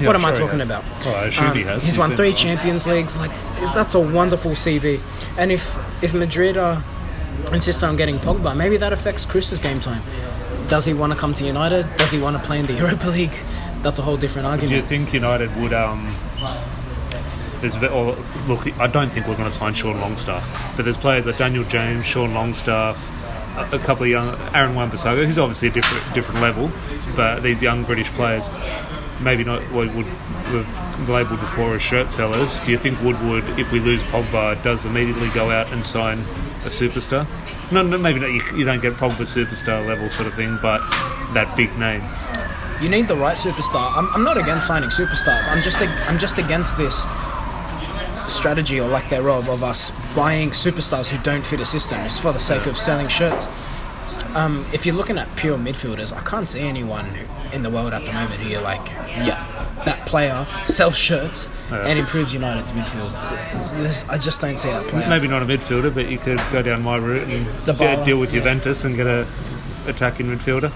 Yeah, 0.00 0.06
what 0.06 0.16
I'm 0.16 0.22
am 0.22 0.26
I 0.26 0.34
sure 0.34 0.46
he 0.46 0.50
talking 0.50 0.60
about? 0.60 0.84
Oh, 1.04 1.10
I 1.10 1.24
assume 1.26 1.54
he 1.54 1.62
has. 1.62 1.82
He's 1.82 1.92
He's 1.92 1.98
won 1.98 2.16
three. 2.16 2.32
Champions 2.32 2.86
Leagues. 2.86 3.16
Like 3.16 3.30
that's 3.74 3.94
a 3.94 4.00
wonderful 4.00 4.52
CV. 4.52 5.00
And 5.36 5.52
if 5.52 5.76
if 6.02 6.14
Madrid 6.14 6.56
are 6.56 6.82
insist 7.52 7.82
on 7.84 7.96
getting 7.96 8.18
Pogba, 8.18 8.56
maybe 8.56 8.76
that 8.78 8.92
affects 8.92 9.24
Kroos's 9.26 9.58
game 9.58 9.80
time. 9.80 10.02
Does 10.68 10.84
he 10.84 10.94
want 10.94 11.12
to 11.12 11.18
come 11.18 11.34
to 11.34 11.44
United? 11.44 11.86
Does 11.96 12.10
he 12.10 12.18
want 12.18 12.36
to 12.36 12.42
play 12.42 12.58
in 12.58 12.66
the 12.66 12.72
Europa 12.82 13.08
League? 13.08 13.36
That's 13.82 13.98
a 13.98 14.02
whole 14.02 14.16
different 14.16 14.46
argument. 14.46 14.70
Do 14.70 14.76
you 14.76 14.82
think 14.82 15.12
United 15.12 15.54
would? 15.56 15.72
Um, 15.72 16.14
there's 17.62 17.80
look, 18.48 18.66
I 18.78 18.86
don't 18.88 19.10
think 19.10 19.26
we're 19.26 19.36
going 19.36 19.50
to 19.50 19.56
sign 19.56 19.72
Sean 19.72 20.00
Longstaff, 20.00 20.76
but 20.76 20.84
there's 20.84 20.96
players 20.96 21.26
like 21.26 21.38
Daniel 21.38 21.64
James, 21.64 22.04
Sean 22.04 22.34
Longstaff, 22.34 22.98
a, 23.56 23.76
a 23.76 23.78
couple 23.78 24.02
of 24.02 24.08
young 24.10 24.38
Aaron 24.54 24.74
Wan-Bissaka, 24.74 25.24
who's 25.24 25.38
obviously 25.38 25.68
a 25.68 25.70
different 25.70 26.14
different 26.14 26.40
level, 26.40 26.68
but 27.16 27.42
these 27.42 27.62
young 27.62 27.84
British 27.84 28.10
players, 28.10 28.50
maybe 29.20 29.44
not 29.44 29.62
what 29.72 29.94
would 29.94 30.06
we've 30.52 31.08
labelled 31.08 31.40
before 31.40 31.74
as 31.74 31.82
shirt 31.82 32.12
sellers. 32.12 32.60
Do 32.60 32.72
you 32.72 32.78
think 32.78 33.00
Woodward, 33.00 33.44
if 33.58 33.72
we 33.72 33.80
lose 33.80 34.02
Pogba, 34.04 34.62
does 34.62 34.84
immediately 34.84 35.30
go 35.30 35.50
out 35.50 35.72
and 35.72 35.86
sign 35.86 36.18
a 36.64 36.68
superstar? 36.68 37.26
No, 37.70 37.82
no 37.82 37.96
maybe 37.96 38.20
not. 38.20 38.30
You, 38.30 38.42
you 38.56 38.64
don't 38.64 38.82
get 38.82 38.94
Pogba 38.94 39.24
superstar 39.24 39.86
level 39.86 40.10
sort 40.10 40.26
of 40.26 40.34
thing, 40.34 40.58
but 40.60 40.80
that 41.32 41.56
big 41.56 41.76
name. 41.78 42.02
You 42.82 42.88
need 42.88 43.06
the 43.06 43.16
right 43.16 43.36
superstar. 43.36 43.96
I'm, 43.96 44.08
I'm 44.12 44.24
not 44.24 44.36
against 44.36 44.66
signing 44.66 44.90
superstars. 44.90 45.46
I'm 45.48 45.62
just 45.62 45.80
I'm 45.80 46.18
just 46.18 46.38
against 46.38 46.76
this 46.76 47.06
strategy 48.32 48.80
or 48.80 48.88
lack 48.88 49.08
thereof 49.10 49.48
of 49.48 49.62
us 49.62 50.14
buying 50.14 50.50
superstars 50.50 51.08
who 51.08 51.22
don't 51.22 51.44
fit 51.44 51.60
a 51.60 51.64
system 51.64 52.02
just 52.04 52.20
for 52.22 52.32
the 52.32 52.40
sake 52.40 52.66
of 52.66 52.76
selling 52.78 53.08
shirts. 53.08 53.46
Um, 54.34 54.64
if 54.72 54.86
you're 54.86 54.94
looking 54.94 55.18
at 55.18 55.28
pure 55.36 55.58
midfielders, 55.58 56.16
I 56.16 56.22
can't 56.22 56.48
see 56.48 56.60
anyone 56.60 57.04
who, 57.06 57.26
in 57.54 57.62
the 57.62 57.70
world 57.70 57.92
at 57.92 58.06
the 58.06 58.12
moment 58.12 58.40
who 58.40 58.48
you're 58.48 58.62
like, 58.62 58.86
yeah, 59.08 59.44
that 59.84 60.06
player 60.06 60.46
sells 60.64 60.96
shirts 60.96 61.48
Yeah. 61.70 61.86
and 61.86 61.98
improves 61.98 62.32
United's 62.32 62.72
midfield. 62.72 63.12
This, 63.76 64.08
I 64.08 64.16
just 64.16 64.40
don't 64.40 64.58
see 64.58 64.70
that 64.70 64.88
player. 64.88 65.06
Maybe 65.08 65.28
not 65.28 65.42
a 65.42 65.44
midfielder, 65.44 65.92
but 65.94 66.08
you 66.08 66.18
could 66.18 66.40
go 66.50 66.62
down 66.62 66.82
my 66.82 66.96
route 66.96 67.28
and 67.28 68.04
deal 68.06 68.18
with 68.18 68.32
yeah. 68.32 68.38
Juventus 68.40 68.84
and 68.84 68.96
get 68.96 69.06
a 69.06 69.26
attacking 69.86 70.26
midfielder. 70.26 70.72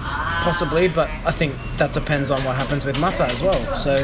Possibly, 0.00 0.88
but 0.88 1.10
I 1.26 1.32
think 1.32 1.54
that 1.76 1.92
depends 1.92 2.30
on 2.30 2.42
what 2.44 2.56
happens 2.56 2.86
with 2.86 2.98
Mata 2.98 3.24
as 3.24 3.42
well. 3.42 3.74
So 3.74 3.96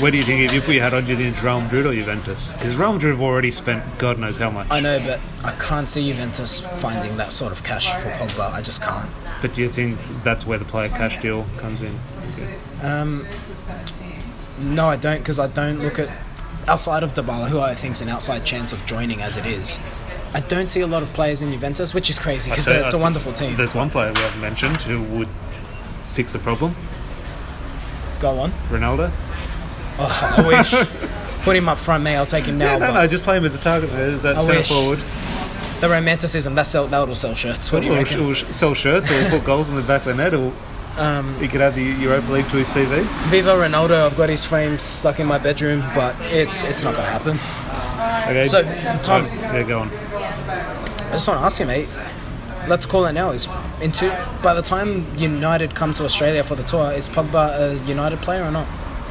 Where 0.00 0.12
do 0.12 0.16
you 0.16 0.22
think 0.22 0.42
if 0.42 0.54
you 0.54 0.60
put 0.60 0.74
your 0.76 0.84
hat 0.84 0.94
on, 0.94 1.04
do 1.06 1.10
you 1.10 1.16
think 1.16 1.34
it's 1.34 1.42
Real 1.42 1.60
Madrid 1.60 1.84
or 1.84 1.92
Juventus? 1.92 2.52
Because 2.52 2.76
Real 2.76 2.92
Madrid 2.92 3.14
have 3.14 3.20
already 3.20 3.50
spent 3.50 3.82
God 3.98 4.16
knows 4.16 4.38
how 4.38 4.48
much. 4.48 4.68
I 4.70 4.78
know, 4.78 5.00
but 5.00 5.18
I 5.44 5.50
can't 5.56 5.88
see 5.88 6.08
Juventus 6.08 6.60
finding 6.60 7.16
that 7.16 7.32
sort 7.32 7.50
of 7.50 7.64
cash 7.64 7.92
for 7.94 8.08
Pogba. 8.10 8.52
I 8.52 8.62
just 8.62 8.80
can't. 8.80 9.10
But 9.42 9.54
do 9.54 9.60
you 9.60 9.68
think 9.68 9.98
that's 10.22 10.46
where 10.46 10.56
the 10.56 10.64
player 10.64 10.88
cash 10.88 11.20
deal 11.20 11.46
comes 11.56 11.82
in? 11.82 11.98
Um, 12.80 13.26
no, 14.60 14.86
I 14.86 14.94
don't, 14.94 15.18
because 15.18 15.40
I 15.40 15.48
don't 15.48 15.80
look 15.80 15.98
at 15.98 16.08
outside 16.68 17.02
of 17.02 17.14
Dybala, 17.14 17.48
who 17.48 17.58
I 17.58 17.74
think 17.74 17.92
is 17.96 18.00
an 18.00 18.08
outside 18.08 18.44
chance 18.44 18.72
of 18.72 18.86
joining 18.86 19.20
as 19.20 19.36
it 19.36 19.46
is. 19.46 19.76
I 20.32 20.40
don't 20.40 20.68
see 20.68 20.80
a 20.80 20.86
lot 20.86 21.02
of 21.02 21.12
players 21.12 21.42
in 21.42 21.50
Juventus, 21.50 21.92
which 21.92 22.08
is 22.08 22.20
crazy 22.20 22.50
because 22.50 22.68
it's 22.68 22.94
a 22.94 22.98
wonderful 22.98 23.32
team. 23.32 23.56
There's 23.56 23.74
one 23.74 23.90
player 23.90 24.12
we 24.12 24.20
haven't 24.20 24.40
mentioned 24.40 24.76
who 24.82 25.02
would 25.18 25.28
fix 26.06 26.32
the 26.32 26.38
problem. 26.38 26.76
Go 28.20 28.38
on. 28.38 28.52
Ronaldo. 28.68 29.10
Oh, 29.98 30.34
I 30.38 30.46
wish. 30.46 30.70
Put 31.44 31.56
him 31.56 31.68
up 31.68 31.78
front, 31.78 32.04
mate. 32.04 32.16
I'll 32.16 32.26
take 32.26 32.44
him 32.44 32.58
now. 32.58 32.78
no, 32.78 32.92
no, 32.92 33.06
just 33.06 33.22
play 33.22 33.36
him 33.36 33.44
as 33.44 33.54
a 33.54 33.58
target 33.58 33.90
man, 33.92 34.00
as 34.14 34.22
that 34.22 34.36
I 34.36 34.40
centre 34.40 34.56
wish. 34.58 34.68
forward. 34.68 34.98
The 35.80 35.88
romanticism 35.88 36.54
that 36.56 36.66
sell 36.66 36.86
that'll 36.88 37.14
sell 37.14 37.34
shirts. 37.34 37.70
What 37.72 37.80
do 37.80 37.86
you 37.86 37.92
Or, 37.94 37.98
reckon? 37.98 38.20
or 38.20 38.34
sell 38.34 38.74
shirts 38.74 39.10
or 39.10 39.30
put 39.30 39.44
goals 39.44 39.68
in 39.68 39.76
the 39.76 39.82
back 39.82 40.00
of 40.06 40.16
the 40.16 40.22
net 40.22 40.34
or 40.34 40.52
Um, 40.98 41.38
he 41.40 41.46
could 41.46 41.60
add 41.60 41.74
the 41.76 41.82
Europa 41.84 42.32
League 42.32 42.46
to 42.48 42.56
his 42.56 42.66
CV. 42.68 43.02
Viva 43.30 43.50
Ronaldo. 43.52 44.04
I've 44.06 44.16
got 44.16 44.28
his 44.28 44.44
frame 44.44 44.78
stuck 44.80 45.20
in 45.20 45.26
my 45.28 45.38
bedroom, 45.38 45.84
but 45.94 46.16
it's 46.22 46.64
it's 46.64 46.82
not 46.82 46.94
going 46.96 47.06
to 47.06 47.12
happen. 47.12 47.38
Okay. 48.30 48.44
So, 48.44 48.62
Tom- 49.02 49.26
Oh, 49.30 49.52
yeah, 49.54 49.62
go 49.62 49.80
on. 49.80 49.90
I 49.90 51.12
just 51.12 51.28
want 51.28 51.40
to 51.40 51.46
ask 51.46 51.60
you, 51.60 51.66
mate. 51.66 51.88
Let's 52.66 52.84
call 52.84 53.06
it 53.06 53.12
now. 53.12 53.30
Is 53.30 53.46
into 53.80 54.10
by 54.42 54.54
the 54.54 54.62
time 54.62 55.06
United 55.16 55.74
come 55.76 55.94
to 55.94 56.04
Australia 56.04 56.42
for 56.42 56.56
the 56.56 56.64
tour, 56.64 56.90
is 56.92 57.08
Pogba 57.08 57.44
a 57.60 57.74
United 57.86 58.18
player 58.18 58.42
or 58.42 58.50
not? 58.50 58.66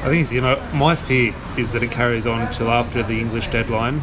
I 0.08 0.10
think 0.10 0.32
you 0.32 0.40
know 0.40 0.58
my 0.74 0.96
fear 0.96 1.36
is 1.58 1.74
that 1.74 1.84
it 1.84 1.92
carries 1.92 2.26
on 2.26 2.50
till 2.54 2.70
after 2.70 3.04
the 3.04 3.20
English 3.20 3.50
deadline, 3.50 4.02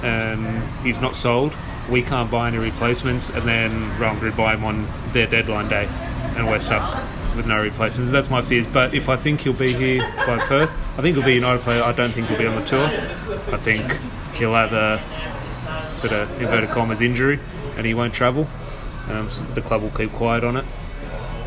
and 0.00 0.62
he's 0.84 1.00
not 1.00 1.16
sold. 1.16 1.56
We 1.90 2.02
can't 2.02 2.30
buy 2.30 2.46
any 2.46 2.58
replacements, 2.58 3.30
and 3.30 3.48
then 3.48 3.98
Real 3.98 4.14
Madrid 4.14 4.36
buy 4.36 4.54
him 4.54 4.62
on 4.62 4.86
their 5.12 5.26
deadline 5.26 5.68
day, 5.68 5.88
and 6.36 6.46
we're 6.46 6.60
stuck 6.60 6.94
with 7.34 7.46
no 7.46 7.60
replacements. 7.60 8.12
That's 8.12 8.30
my 8.30 8.42
fears. 8.42 8.72
But 8.72 8.94
if 8.94 9.08
I 9.08 9.16
think 9.16 9.40
he'll 9.40 9.52
be 9.52 9.72
here 9.72 10.08
by 10.24 10.38
Perth, 10.38 10.70
I 10.96 11.02
think 11.02 11.16
he'll 11.16 11.26
be 11.26 11.32
a 11.32 11.34
United 11.34 11.62
player. 11.62 11.82
I 11.82 11.90
don't 11.90 12.12
think 12.12 12.28
he'll 12.28 12.38
be 12.38 12.46
on 12.46 12.54
the 12.54 12.64
tour. 12.64 12.86
I 12.86 13.56
think 13.56 13.92
he'll 14.34 14.54
have 14.54 14.72
a 14.72 15.02
sort 15.92 16.12
of 16.12 16.30
inverted 16.40 16.70
commas 16.70 17.00
injury, 17.00 17.40
and 17.76 17.84
he 17.84 17.92
won't 17.92 18.14
travel. 18.14 18.46
Um, 19.08 19.28
so 19.30 19.42
the 19.42 19.62
club 19.62 19.82
will 19.82 19.90
keep 19.90 20.12
quiet 20.12 20.44
on 20.44 20.58
it. 20.58 20.64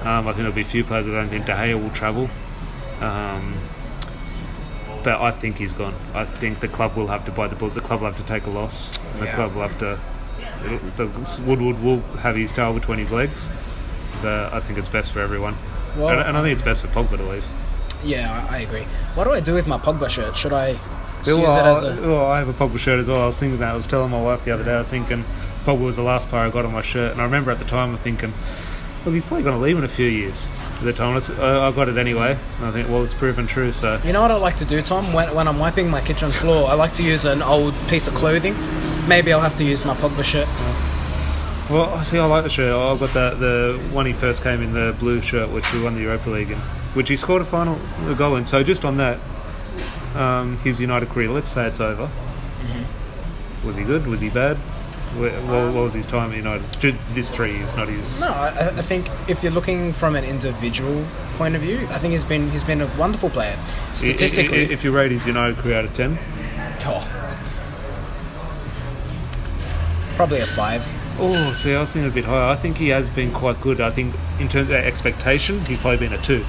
Um, 0.02 0.28
I 0.28 0.34
think 0.34 0.40
there'll 0.40 0.52
be 0.52 0.60
a 0.60 0.66
few 0.66 0.84
players. 0.84 1.08
I 1.08 1.12
don't 1.12 1.30
think 1.30 1.46
De 1.46 1.54
Gea 1.54 1.82
will 1.82 1.92
travel. 1.92 2.30
Um, 3.00 3.56
but 5.04 5.22
I 5.22 5.32
think 5.32 5.58
he's 5.58 5.74
gone. 5.74 5.94
I 6.14 6.26
think 6.26 6.60
the 6.60 6.68
club 6.68 6.96
will 6.96 7.08
have 7.08 7.26
to 7.26 7.32
bite 7.32 7.50
the 7.50 7.56
bullet. 7.56 7.74
The 7.76 7.82
club 7.82 8.02
will 8.02 8.08
have 8.08 8.18
to 8.18 8.24
take 8.24 8.46
a 8.46 8.50
loss. 8.50 8.98
And 9.14 9.22
the 9.22 9.26
Yeah. 9.26 9.36
club 9.36 9.54
will 9.56 9.62
have 9.62 9.78
to. 9.80 10.00
The 10.98 11.42
Woodward 11.46 11.84
will 11.84 12.02
have 12.20 12.36
his 12.36 12.52
tail 12.54 12.74
between 12.74 13.00
his 13.00 13.12
legs. 13.12 13.50
But 14.22 14.54
I 14.54 14.60
think 14.62 14.80
it's 14.80 14.88
best 14.90 15.12
for 15.12 15.20
everyone. 15.20 15.58
Well- 15.98 16.10
and, 16.10 16.20
and 16.22 16.38
I 16.38 16.42
think 16.42 16.54
it's 16.54 16.62
best 16.62 16.82
for 16.82 16.88
Pogba 16.88 17.18
to 17.18 17.24
leave. 17.24 17.46
Yeah, 18.04 18.48
I, 18.50 18.58
I 18.58 18.60
agree. 18.62 18.86
What 19.16 19.26
do 19.26 19.32
I 19.32 19.40
do 19.40 19.54
with 19.54 19.68
my 19.68 19.78
Pogba 19.78 20.10
shirt? 20.10 20.36
Should 20.36 20.54
I 20.54 20.78
well, 21.26 21.40
use 21.40 21.50
it 21.50 21.66
as 21.66 21.82
a? 21.84 22.02
well, 22.08 22.26
I 22.26 22.40
have 22.40 22.50
a 22.50 22.54
Pogba 22.54 22.78
shirt 22.78 23.00
as 23.00 23.08
well. 23.08 23.22
I 23.22 23.26
was 23.26 23.38
thinking 23.38 23.60
that. 23.60 23.72
I 23.72 23.76
was 23.76 23.88
telling 23.88 24.12
my 24.12 24.22
wife 24.22 24.44
the 24.44 24.52
other 24.52 24.64
day. 24.64 24.74
I 24.76 24.80
was 24.80 24.90
thinking 24.90 25.24
Pogba 25.66 25.80
was 25.86 25.96
the 25.96 26.02
last 26.04 26.28
player 26.28 26.44
I 26.44 26.50
got 26.50 26.66
on 26.66 26.74
my 26.74 26.82
shirt, 26.82 27.12
and 27.14 27.22
I 27.22 27.26
remember 27.26 27.52
at 27.52 27.60
the 27.60 27.66
time 27.66 27.92
I'm 27.92 27.98
thinking, 27.98 28.34
look, 29.06 29.14
he's 29.14 29.26
probably 29.26 29.44
going 29.44 29.56
to 29.56 29.62
leave 29.62 29.78
in 29.78 29.84
a 29.84 29.88
few 29.88 30.08
years. 30.08 30.48
The 30.82 30.92
let's- 30.92 31.30
uh, 31.30 31.62
I 31.62 31.76
got 31.76 31.90
it 31.90 31.98
anyway. 31.98 32.38
And 32.58 32.66
I 32.66 32.72
think, 32.72 32.90
well, 32.90 33.04
it's 33.04 33.14
proven 33.14 33.48
true. 33.48 33.72
So 33.72 34.00
You 34.04 34.14
know 34.14 34.22
what 34.22 34.32
I 34.32 34.36
like 34.36 34.56
to 34.58 34.66
do, 34.66 34.82
Tom? 34.82 35.14
When, 35.14 35.34
when 35.36 35.48
I'm 35.48 35.60
wiping 35.60 35.90
my 35.90 36.02
kitchen 36.02 36.30
floor, 36.30 36.70
I 36.70 36.74
like 36.74 36.94
to 36.96 37.04
use 37.04 37.26
an 37.26 37.42
old 37.42 37.74
piece 37.88 38.08
of 38.08 38.14
clothing. 38.16 38.56
Maybe 39.08 39.34
I'll 39.34 39.42
have 39.42 39.56
to 39.56 39.64
use 39.64 39.84
my 39.86 39.96
Pogba 39.96 40.24
shirt. 40.24 40.48
Well, 41.70 41.94
I 41.94 42.04
see. 42.04 42.20
I 42.20 42.26
like 42.26 42.44
the 42.44 42.50
shirt. 42.50 42.74
I 42.74 42.98
got 43.00 43.14
that 43.14 43.40
the 43.40 43.80
one 43.92 44.06
he 44.06 44.14
first 44.14 44.44
came 44.44 44.62
in 44.62 44.74
the 44.74 44.96
blue 45.00 45.22
shirt, 45.22 45.50
which 45.50 45.72
we 45.74 45.82
won 45.82 45.96
the 45.96 46.02
Europa 46.02 46.30
League 46.30 46.52
in, 46.52 46.60
which 46.94 47.10
he 47.10 47.16
scored 47.16 47.42
a 47.42 47.46
final 47.46 47.80
a 48.08 48.16
goal 48.16 48.36
in. 48.36 48.46
So 48.46 48.62
just 48.64 48.84
on 48.84 48.98
that, 48.98 49.18
um, 50.16 50.58
his 50.58 50.80
United 50.82 51.10
career. 51.10 51.30
Let's 51.30 51.50
say 51.50 51.66
it's 51.68 51.80
over. 51.80 52.08
Mm-hmm. 52.08 53.68
Was 53.68 53.78
he 53.78 53.84
good? 53.84 54.06
Was 54.08 54.20
he 54.22 54.30
bad? 54.30 54.58
What, 55.18 55.32
what 55.44 55.74
was 55.74 55.94
his 55.94 56.08
time 56.08 56.32
at 56.32 56.38
United? 56.38 56.98
This 57.14 57.30
three 57.30 57.58
years, 57.58 57.76
not 57.76 57.88
his. 57.88 58.20
No, 58.20 58.30
I, 58.30 58.70
I 58.70 58.82
think 58.82 59.08
if 59.28 59.44
you're 59.44 59.52
looking 59.52 59.94
from 59.94 60.16
an 60.16 60.24
individual 60.24 61.06
point 61.38 61.56
of 61.56 61.62
view, 61.62 61.88
I 61.92 62.00
think 62.00 62.12
he's 62.12 62.26
been 62.26 62.50
he's 62.50 62.64
been 62.64 62.82
a 62.82 62.88
wonderful 62.98 63.30
player. 63.30 63.58
Statistically, 63.94 64.72
if 64.72 64.84
you 64.84 64.92
rate 64.92 65.12
his 65.12 65.26
United 65.28 65.58
career 65.58 65.78
out 65.80 65.86
of 65.86 65.94
ten, 65.94 66.18
oh, 66.86 67.08
probably 70.16 70.40
a 70.40 70.46
five. 70.46 70.84
oh, 71.20 71.54
see, 71.54 71.76
I 71.76 71.82
was 71.82 71.94
thinking 71.94 72.12
a 72.12 72.14
bit 72.14 72.26
higher. 72.26 72.50
I 72.50 72.56
think 72.56 72.78
he 72.78 72.90
has 72.90 73.10
been 73.10 73.32
quite 73.32 73.62
good. 73.62 73.82
I 73.82 73.92
think 73.92 74.16
in 74.40 74.50
terms 74.50 74.70
of 74.70 74.74
expectation, 74.76 75.64
he's 75.66 75.80
probably 75.80 76.08
been 76.08 76.14
a 76.14 76.22
two, 76.24 76.44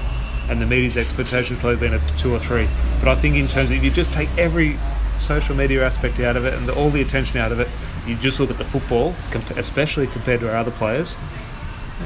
and 0.49 0.59
the 0.59 0.65
media's 0.65 0.97
expectation 0.97 1.55
has 1.55 1.61
probably 1.61 1.79
been 1.79 1.93
a 1.93 2.17
two 2.17 2.33
or 2.33 2.39
three. 2.39 2.67
But 2.99 3.09
I 3.09 3.15
think 3.15 3.35
in 3.35 3.47
terms 3.47 3.69
of 3.69 3.77
if 3.77 3.83
you 3.83 3.91
just 3.91 4.11
take 4.11 4.29
every 4.37 4.77
social 5.17 5.55
media 5.55 5.85
aspect 5.85 6.19
out 6.19 6.35
of 6.35 6.45
it 6.45 6.53
and 6.53 6.67
the, 6.67 6.73
all 6.75 6.89
the 6.89 7.01
attention 7.01 7.37
out 7.39 7.51
of 7.51 7.59
it, 7.59 7.67
you 8.07 8.15
just 8.15 8.39
look 8.39 8.49
at 8.51 8.57
the 8.57 8.65
football, 8.65 9.15
comp- 9.31 9.51
especially 9.51 10.07
compared 10.07 10.39
to 10.41 10.49
our 10.49 10.55
other 10.57 10.71
players. 10.71 11.15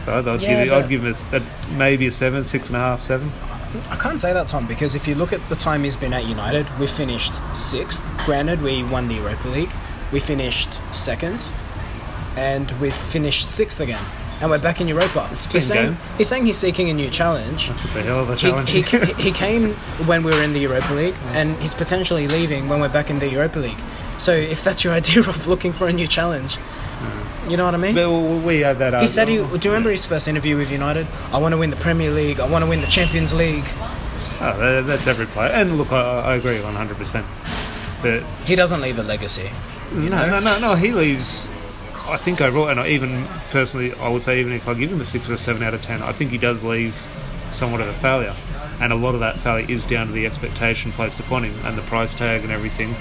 I'd, 0.08 0.28
I'd, 0.28 0.42
Yeah, 0.42 0.64
give, 0.66 0.74
I'd 0.74 0.90
give 0.90 1.04
him 1.06 1.16
a 1.34 1.38
a, 1.38 1.74
maybe 1.78 2.08
a 2.08 2.12
seven, 2.12 2.46
six 2.46 2.68
and 2.68 2.76
a 2.76 2.80
half, 2.80 3.02
seven. 3.02 3.30
I 3.90 3.96
can't 3.98 4.20
say 4.20 4.34
that, 4.34 4.48
Tom, 4.48 4.66
because 4.68 4.96
if 4.96 5.08
you 5.08 5.14
look 5.16 5.32
at 5.34 5.42
the 5.50 5.56
time 5.56 5.84
he's 5.84 5.96
been 5.96 6.14
at 6.14 6.26
United, 6.26 6.66
we 6.80 6.88
finished 6.88 7.34
sixth. 7.56 8.04
Granted, 8.26 8.62
we 8.62 8.84
won 8.84 9.08
the 9.08 9.16
Europa 9.16 9.48
League. 9.50 9.72
We 10.12 10.20
finished 10.20 10.74
second, 10.94 11.48
and 12.36 12.72
we 12.80 12.90
finished 12.90 13.48
sixth 13.50 13.80
again. 13.80 14.04
And 14.42 14.50
we're 14.50 14.62
back 14.62 14.80
in 14.80 14.88
Europa. 14.88 15.28
He's 15.52 15.68
saying, 15.68 15.98
he's 16.18 16.30
saying 16.30 16.46
he's 16.46 16.58
seeking 16.58 16.90
a 16.90 16.94
new 16.94 17.10
challenge. 17.10 17.70
It's 17.72 17.96
a 17.98 18.02
hell 18.02 18.22
of 18.22 18.30
a 18.30 18.36
He, 18.36 18.50
challenge. 18.50 18.70
he, 18.72 18.82
he 19.22 19.32
came 19.34 19.72
when 20.08 20.24
we 20.24 20.32
were 20.32 20.42
in 20.42 20.54
the 20.54 20.60
Europa 20.62 20.94
League, 20.94 21.16
and 21.34 21.56
he's 21.58 21.74
potentially 21.74 22.28
leaving 22.28 22.70
when 22.70 22.80
we're 22.80 22.88
back 22.90 23.10
in 23.10 23.20
the 23.20 23.28
Europa 23.28 23.60
League. 23.60 23.78
So 24.20 24.32
if 24.34 24.64
that's 24.64 24.84
your 24.84 24.94
idea 25.02 25.20
of 25.22 25.48
looking 25.48 25.72
for 25.74 25.88
a 25.88 25.94
new 25.94 26.08
challenge, 26.08 26.58
you 27.48 27.58
know 27.58 27.66
what 27.66 27.74
I 27.74 27.78
mean? 27.78 27.96
But 27.96 28.12
we- 28.46 28.60
had 28.60 28.78
that. 28.80 29.02
He 29.02 29.08
said, 29.08 29.28
he, 29.28 29.38
"Do 29.38 29.44
you 29.64 29.72
remember 29.72 29.90
his 29.90 30.06
first 30.06 30.28
interview 30.28 30.56
with 30.58 30.72
United? 30.72 31.08
I 31.32 31.38
want 31.40 31.54
to 31.54 31.58
win 31.58 31.72
the 31.72 31.78
Premier 31.78 32.12
League. 32.12 32.40
I 32.40 32.48
want 32.48 32.64
to 32.64 32.70
win 32.70 32.82
the 32.82 32.88
Champions 32.88 33.34
League." 33.34 33.66
Oh, 34.42 34.56
that- 34.60 34.86
that's 34.86 35.08
every 35.08 35.26
player. 35.26 35.50
And 35.52 35.78
look, 35.78 35.92
I, 35.92 36.22
I 36.22 36.36
agree 36.36 36.58
100%. 36.60 37.24
But 38.02 38.24
He 38.46 38.56
doesn't 38.56 38.82
leave 38.82 39.00
a 39.00 39.04
legacy. 39.04 39.50
You 39.94 40.10
no, 40.10 40.26
know? 40.28 40.40
no, 40.40 40.40
no, 40.42 40.60
no, 40.60 40.76
he 40.76 40.92
leaves. 40.92 41.48
I 42.08 42.18
think 42.18 42.40
overall, 42.42 42.70
and 42.70 42.80
I 42.80 42.88
even 42.90 43.26
personally, 43.52 43.94
I 43.96 44.10
would 44.10 44.22
say 44.24 44.40
even 44.40 44.54
if 44.54 44.68
I 44.68 44.74
give 44.74 44.92
him 44.92 45.02
a 45.02 45.06
six 45.06 45.30
or 45.30 45.34
a 45.34 45.38
seven 45.38 45.64
out 45.64 45.74
of 45.74 45.82
ten, 45.82 46.02
I 46.04 46.12
think 46.12 46.32
he 46.32 46.38
does 46.38 46.64
leave 46.64 46.96
somewhat 47.52 47.82
of 47.82 47.88
a 47.88 47.94
failure, 47.94 48.36
and 48.80 48.94
a 48.94 48.96
lot 48.96 49.14
of 49.16 49.20
that 49.22 49.36
failure 49.38 49.66
is 49.70 49.84
down 49.84 50.08
to 50.08 50.14
the 50.14 50.26
expectation 50.26 50.92
placed 50.92 51.20
upon 51.20 51.44
him 51.44 51.54
and 51.66 51.78
the 51.78 51.82
price 51.84 52.14
tag 52.16 52.44
and 52.44 52.52
everything. 52.52 52.96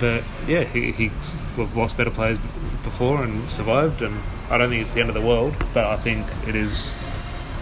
But 0.00 0.22
yeah, 0.46 0.64
he, 0.64 0.92
he's 0.92 1.36
we've 1.56 1.74
lost 1.76 1.96
better 1.96 2.10
players 2.10 2.38
before 2.82 3.22
and 3.22 3.50
survived, 3.50 4.02
and 4.02 4.20
I 4.50 4.58
don't 4.58 4.70
think 4.70 4.82
it's 4.82 4.94
the 4.94 5.00
end 5.00 5.08
of 5.08 5.14
the 5.14 5.26
world, 5.26 5.54
but 5.74 5.84
I 5.84 5.96
think 5.96 6.26
it 6.46 6.54
is 6.54 6.94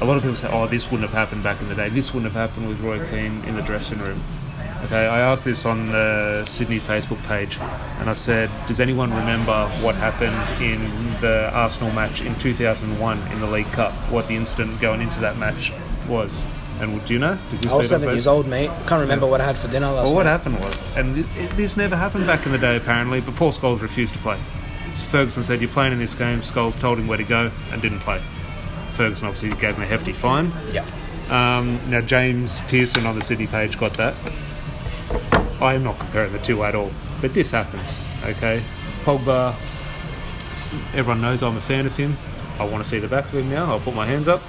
A 0.00 0.04
lot 0.04 0.16
of 0.16 0.22
people 0.22 0.36
say, 0.36 0.48
oh, 0.50 0.66
this 0.66 0.90
wouldn't 0.90 1.08
have 1.08 1.16
happened 1.16 1.42
back 1.42 1.60
in 1.60 1.68
the 1.68 1.74
day. 1.74 1.88
This 1.88 2.12
wouldn't 2.12 2.32
have 2.32 2.50
happened 2.50 2.68
with 2.68 2.80
Roy 2.80 2.98
Keane 3.08 3.42
in 3.44 3.54
the 3.54 3.62
dressing 3.62 3.98
room. 3.98 4.20
Okay, 4.84 5.06
I 5.06 5.20
asked 5.20 5.44
this 5.44 5.64
on 5.64 5.88
the 5.88 6.44
Sydney 6.44 6.80
Facebook 6.80 7.22
page, 7.28 7.58
and 8.00 8.10
I 8.10 8.14
said, 8.14 8.50
does 8.66 8.80
anyone 8.80 9.10
remember 9.10 9.68
what 9.80 9.94
happened 9.94 10.62
in 10.62 10.80
the 11.20 11.50
Arsenal 11.54 11.92
match 11.92 12.20
in 12.20 12.34
2001 12.40 13.32
in 13.32 13.40
the 13.40 13.46
League 13.46 13.70
Cup? 13.70 13.92
What 14.10 14.26
the 14.26 14.34
incident 14.34 14.80
going 14.80 15.00
into 15.00 15.20
that 15.20 15.38
match 15.38 15.72
was? 16.08 16.42
And 16.80 17.04
do 17.06 17.14
you 17.14 17.20
know? 17.20 17.38
Did 17.52 17.64
you 17.64 17.70
I 17.70 17.76
was 17.76 17.88
seven 17.88 18.08
years 18.08 18.26
old, 18.26 18.48
mate. 18.48 18.70
Can't 18.88 19.00
remember 19.00 19.26
what 19.26 19.40
I 19.40 19.44
had 19.44 19.56
for 19.56 19.68
dinner 19.68 19.86
last 19.86 19.96
night. 19.96 20.04
Well, 20.06 20.14
what 20.16 20.24
night. 20.24 20.32
happened 20.32 20.58
was, 20.58 20.96
and 20.96 21.18
it, 21.18 21.50
this 21.50 21.76
never 21.76 21.94
happened 21.94 22.26
back 22.26 22.44
in 22.44 22.50
the 22.50 22.58
day 22.58 22.76
apparently, 22.76 23.20
but 23.20 23.36
Paul 23.36 23.52
Scholes 23.52 23.82
refused 23.82 24.14
to 24.14 24.18
play. 24.18 24.38
Ferguson 25.10 25.44
said, 25.44 25.60
You're 25.60 25.70
playing 25.70 25.92
in 25.92 26.00
this 26.00 26.14
game. 26.14 26.40
Scholes 26.40 26.78
told 26.78 26.98
him 26.98 27.06
where 27.06 27.18
to 27.18 27.24
go 27.24 27.52
and 27.70 27.80
didn't 27.80 28.00
play. 28.00 28.18
Ferguson 28.94 29.28
obviously 29.28 29.50
gave 29.60 29.76
him 29.76 29.82
a 29.82 29.86
hefty 29.86 30.12
fine. 30.12 30.52
Yeah. 30.72 30.84
Um, 31.30 31.80
now, 31.88 32.00
James 32.00 32.58
Pearson 32.68 33.06
on 33.06 33.16
the 33.16 33.22
Sydney 33.22 33.46
page 33.46 33.78
got 33.78 33.94
that. 33.94 34.14
I 35.62 35.74
am 35.74 35.84
not 35.84 35.96
comparing 35.96 36.32
the 36.32 36.40
two 36.40 36.64
at 36.64 36.74
all, 36.74 36.90
but 37.20 37.34
this 37.34 37.52
happens, 37.52 38.00
okay? 38.24 38.60
Pogba, 39.04 39.54
everyone 40.92 41.20
knows 41.20 41.40
I'm 41.40 41.56
a 41.56 41.60
fan 41.60 41.86
of 41.86 41.96
him. 41.96 42.16
I 42.58 42.66
want 42.66 42.82
to 42.82 42.90
see 42.90 42.98
the 42.98 43.06
back 43.06 43.26
of 43.26 43.34
him 43.34 43.48
now. 43.48 43.66
I'll 43.66 43.78
put 43.78 43.94
my 43.94 44.04
hands 44.04 44.26
up. 44.26 44.42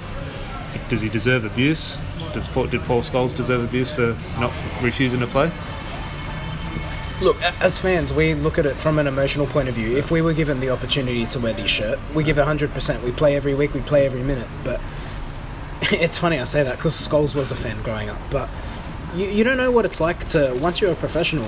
Does 0.89 1.01
he 1.01 1.09
deserve 1.09 1.45
abuse? 1.45 1.99
Does 2.33 2.47
Paul, 2.47 2.65
did 2.65 2.81
Paul 2.81 3.01
Scholes 3.01 3.35
deserve 3.35 3.63
abuse 3.63 3.91
for 3.91 4.17
not 4.39 4.51
refusing 4.81 5.19
to 5.19 5.27
play? 5.27 5.51
Look, 7.21 7.39
as 7.61 7.77
fans, 7.77 8.11
we 8.11 8.33
look 8.33 8.57
at 8.57 8.65
it 8.65 8.75
from 8.77 8.97
an 8.97 9.05
emotional 9.05 9.45
point 9.45 9.69
of 9.69 9.75
view. 9.75 9.95
If 9.95 10.09
we 10.09 10.23
were 10.23 10.33
given 10.33 10.59
the 10.59 10.71
opportunity 10.71 11.27
to 11.27 11.39
wear 11.39 11.53
this 11.53 11.69
shirt, 11.69 11.99
we 12.15 12.23
give 12.23 12.37
100%. 12.37 13.03
We 13.03 13.11
play 13.11 13.35
every 13.35 13.53
week, 13.53 13.75
we 13.75 13.81
play 13.81 14.07
every 14.07 14.23
minute. 14.23 14.47
But 14.63 14.81
it's 15.91 16.17
funny 16.17 16.39
I 16.39 16.45
say 16.45 16.63
that 16.63 16.77
because 16.77 16.95
Scholes 16.95 17.35
was 17.35 17.51
a 17.51 17.55
fan 17.55 17.83
growing 17.83 18.09
up. 18.09 18.17
But 18.31 18.49
you, 19.15 19.27
you 19.27 19.43
don't 19.43 19.57
know 19.57 19.71
what 19.71 19.85
it's 19.85 19.99
like 19.99 20.27
to, 20.29 20.53
once 20.61 20.81
you're 20.81 20.91
a 20.91 20.95
professional, 20.95 21.45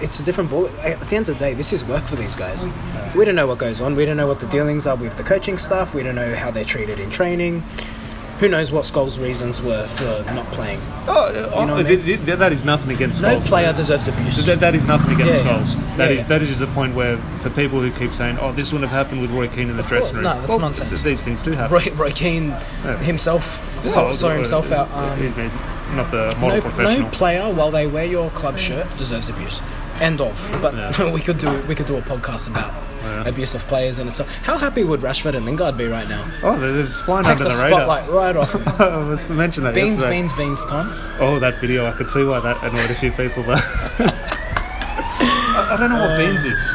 it's 0.00 0.18
a 0.20 0.22
different 0.22 0.50
ball. 0.50 0.68
At 0.80 1.00
the 1.00 1.16
end 1.16 1.28
of 1.28 1.34
the 1.38 1.44
day, 1.44 1.54
this 1.54 1.72
is 1.72 1.84
work 1.84 2.04
for 2.04 2.16
these 2.16 2.34
guys. 2.36 2.66
We 3.14 3.24
don't 3.24 3.34
know 3.34 3.46
what 3.46 3.58
goes 3.58 3.80
on. 3.80 3.96
We 3.96 4.04
don't 4.06 4.16
know 4.16 4.26
what 4.26 4.40
the 4.40 4.46
dealings 4.46 4.86
are 4.86 4.96
with 4.96 5.16
the 5.16 5.22
coaching 5.24 5.58
staff. 5.58 5.94
We 5.94 6.02
don't 6.02 6.14
know 6.14 6.34
how 6.34 6.50
they're 6.50 6.64
treated 6.64 7.00
in 7.00 7.10
training. 7.10 7.62
Who 8.38 8.48
knows 8.48 8.72
what 8.72 8.84
Scholes' 8.86 9.22
reasons 9.22 9.60
were 9.60 9.86
for 9.86 10.24
not 10.32 10.46
playing? 10.52 10.80
Oh, 11.06 11.28
You 11.60 11.66
know 11.66 11.74
I 11.74 11.82
mean? 11.82 12.02
th- 12.02 12.24
th- 12.24 12.38
that 12.38 12.54
is 12.54 12.64
nothing 12.64 12.90
against 12.90 13.20
No 13.20 13.38
Scholes. 13.38 13.44
player 13.44 13.72
deserves 13.74 14.08
abuse. 14.08 14.46
That, 14.46 14.60
that 14.60 14.74
is 14.74 14.86
nothing 14.86 15.14
against 15.14 15.44
Yeah, 15.44 15.58
Yeah. 15.58 15.94
That, 15.96 16.14
yeah, 16.14 16.20
is, 16.22 16.26
that 16.28 16.42
is 16.42 16.48
just 16.48 16.62
a 16.62 16.66
point 16.68 16.94
where 16.94 17.18
for 17.42 17.50
people 17.50 17.80
who 17.82 17.90
keep 17.90 18.14
saying, 18.14 18.38
"Oh, 18.40 18.50
this 18.52 18.72
wouldn't 18.72 18.90
have 18.90 18.96
happened 19.04 19.20
with 19.20 19.30
Roy 19.30 19.46
Keane 19.48 19.68
in 19.68 19.76
the 19.76 19.82
dressing 19.82 20.14
room." 20.14 20.24
no, 20.24 20.40
that's 20.40 20.58
nonsense. 20.58 20.88
th- 20.88 21.02
these 21.02 21.22
things 21.22 21.42
do 21.42 21.50
happen. 21.50 21.74
Roy, 21.76 21.92
Roy 21.94 22.12
Keane 22.12 22.52
himself 23.02 23.60
saw, 23.84 24.04
Well, 24.04 24.14
saw 24.14 24.28
uh, 24.30 24.36
himself 24.36 24.72
out. 24.72 24.90
uh, 24.90 24.94
Um, 24.94 25.34
uh, 25.36 25.50
not 25.96 26.10
the 26.10 26.34
model 26.38 26.56
no, 26.56 26.60
professional. 26.62 27.02
no 27.02 27.08
player, 27.10 27.52
while 27.52 27.70
they 27.70 27.86
wear 27.86 28.04
your 28.04 28.30
club 28.30 28.58
shirt, 28.58 28.86
deserves 28.96 29.28
abuse. 29.28 29.60
End 30.00 30.20
of. 30.20 30.34
But 30.62 30.74
Yeah. 30.74 31.12
we 31.16 31.20
could 31.20 31.38
do 31.38 31.50
we 31.68 31.74
could 31.74 31.86
do 31.86 31.96
a 31.96 32.02
podcast 32.02 32.48
about 32.50 32.72
Yeah. 33.02 33.28
abuse 33.28 33.54
of 33.54 33.66
players 33.68 33.98
and 33.98 34.08
itself. 34.08 34.32
How 34.42 34.56
happy 34.56 34.84
would 34.84 35.00
Rashford 35.00 35.34
and 35.34 35.44
Lingard 35.44 35.76
be 35.76 35.86
right 35.88 36.08
now? 36.08 36.24
oh, 36.42 36.58
they're 36.58 36.82
just 36.84 37.04
flying 37.04 37.24
Takes 37.24 37.42
under 37.42 37.52
the 37.54 37.58
the, 37.58 37.64
radar. 37.64 37.80
spotlight 37.80 38.10
right 38.10 38.36
off. 38.36 38.54
him. 38.54 38.62
I 38.78 38.96
was 39.08 39.26
to 39.26 39.34
mention 39.34 39.64
that 39.64 39.74
beans, 39.74 39.92
yesterday. 40.00 40.16
beans, 40.20 40.32
beans. 40.34 40.64
Time. 40.64 40.90
Oh, 41.20 41.38
that 41.38 41.56
video! 41.56 41.86
I 41.86 41.92
could 41.92 42.08
see 42.08 42.24
why 42.24 42.40
that 42.40 42.62
annoyed 42.62 42.90
a 42.90 42.94
few 42.94 43.10
people. 43.12 43.42
But 43.42 43.58
I, 43.62 45.66
I 45.72 45.76
don't 45.78 45.90
know 45.90 46.00
what 46.00 46.16
beans 46.18 46.44
is. 46.44 46.74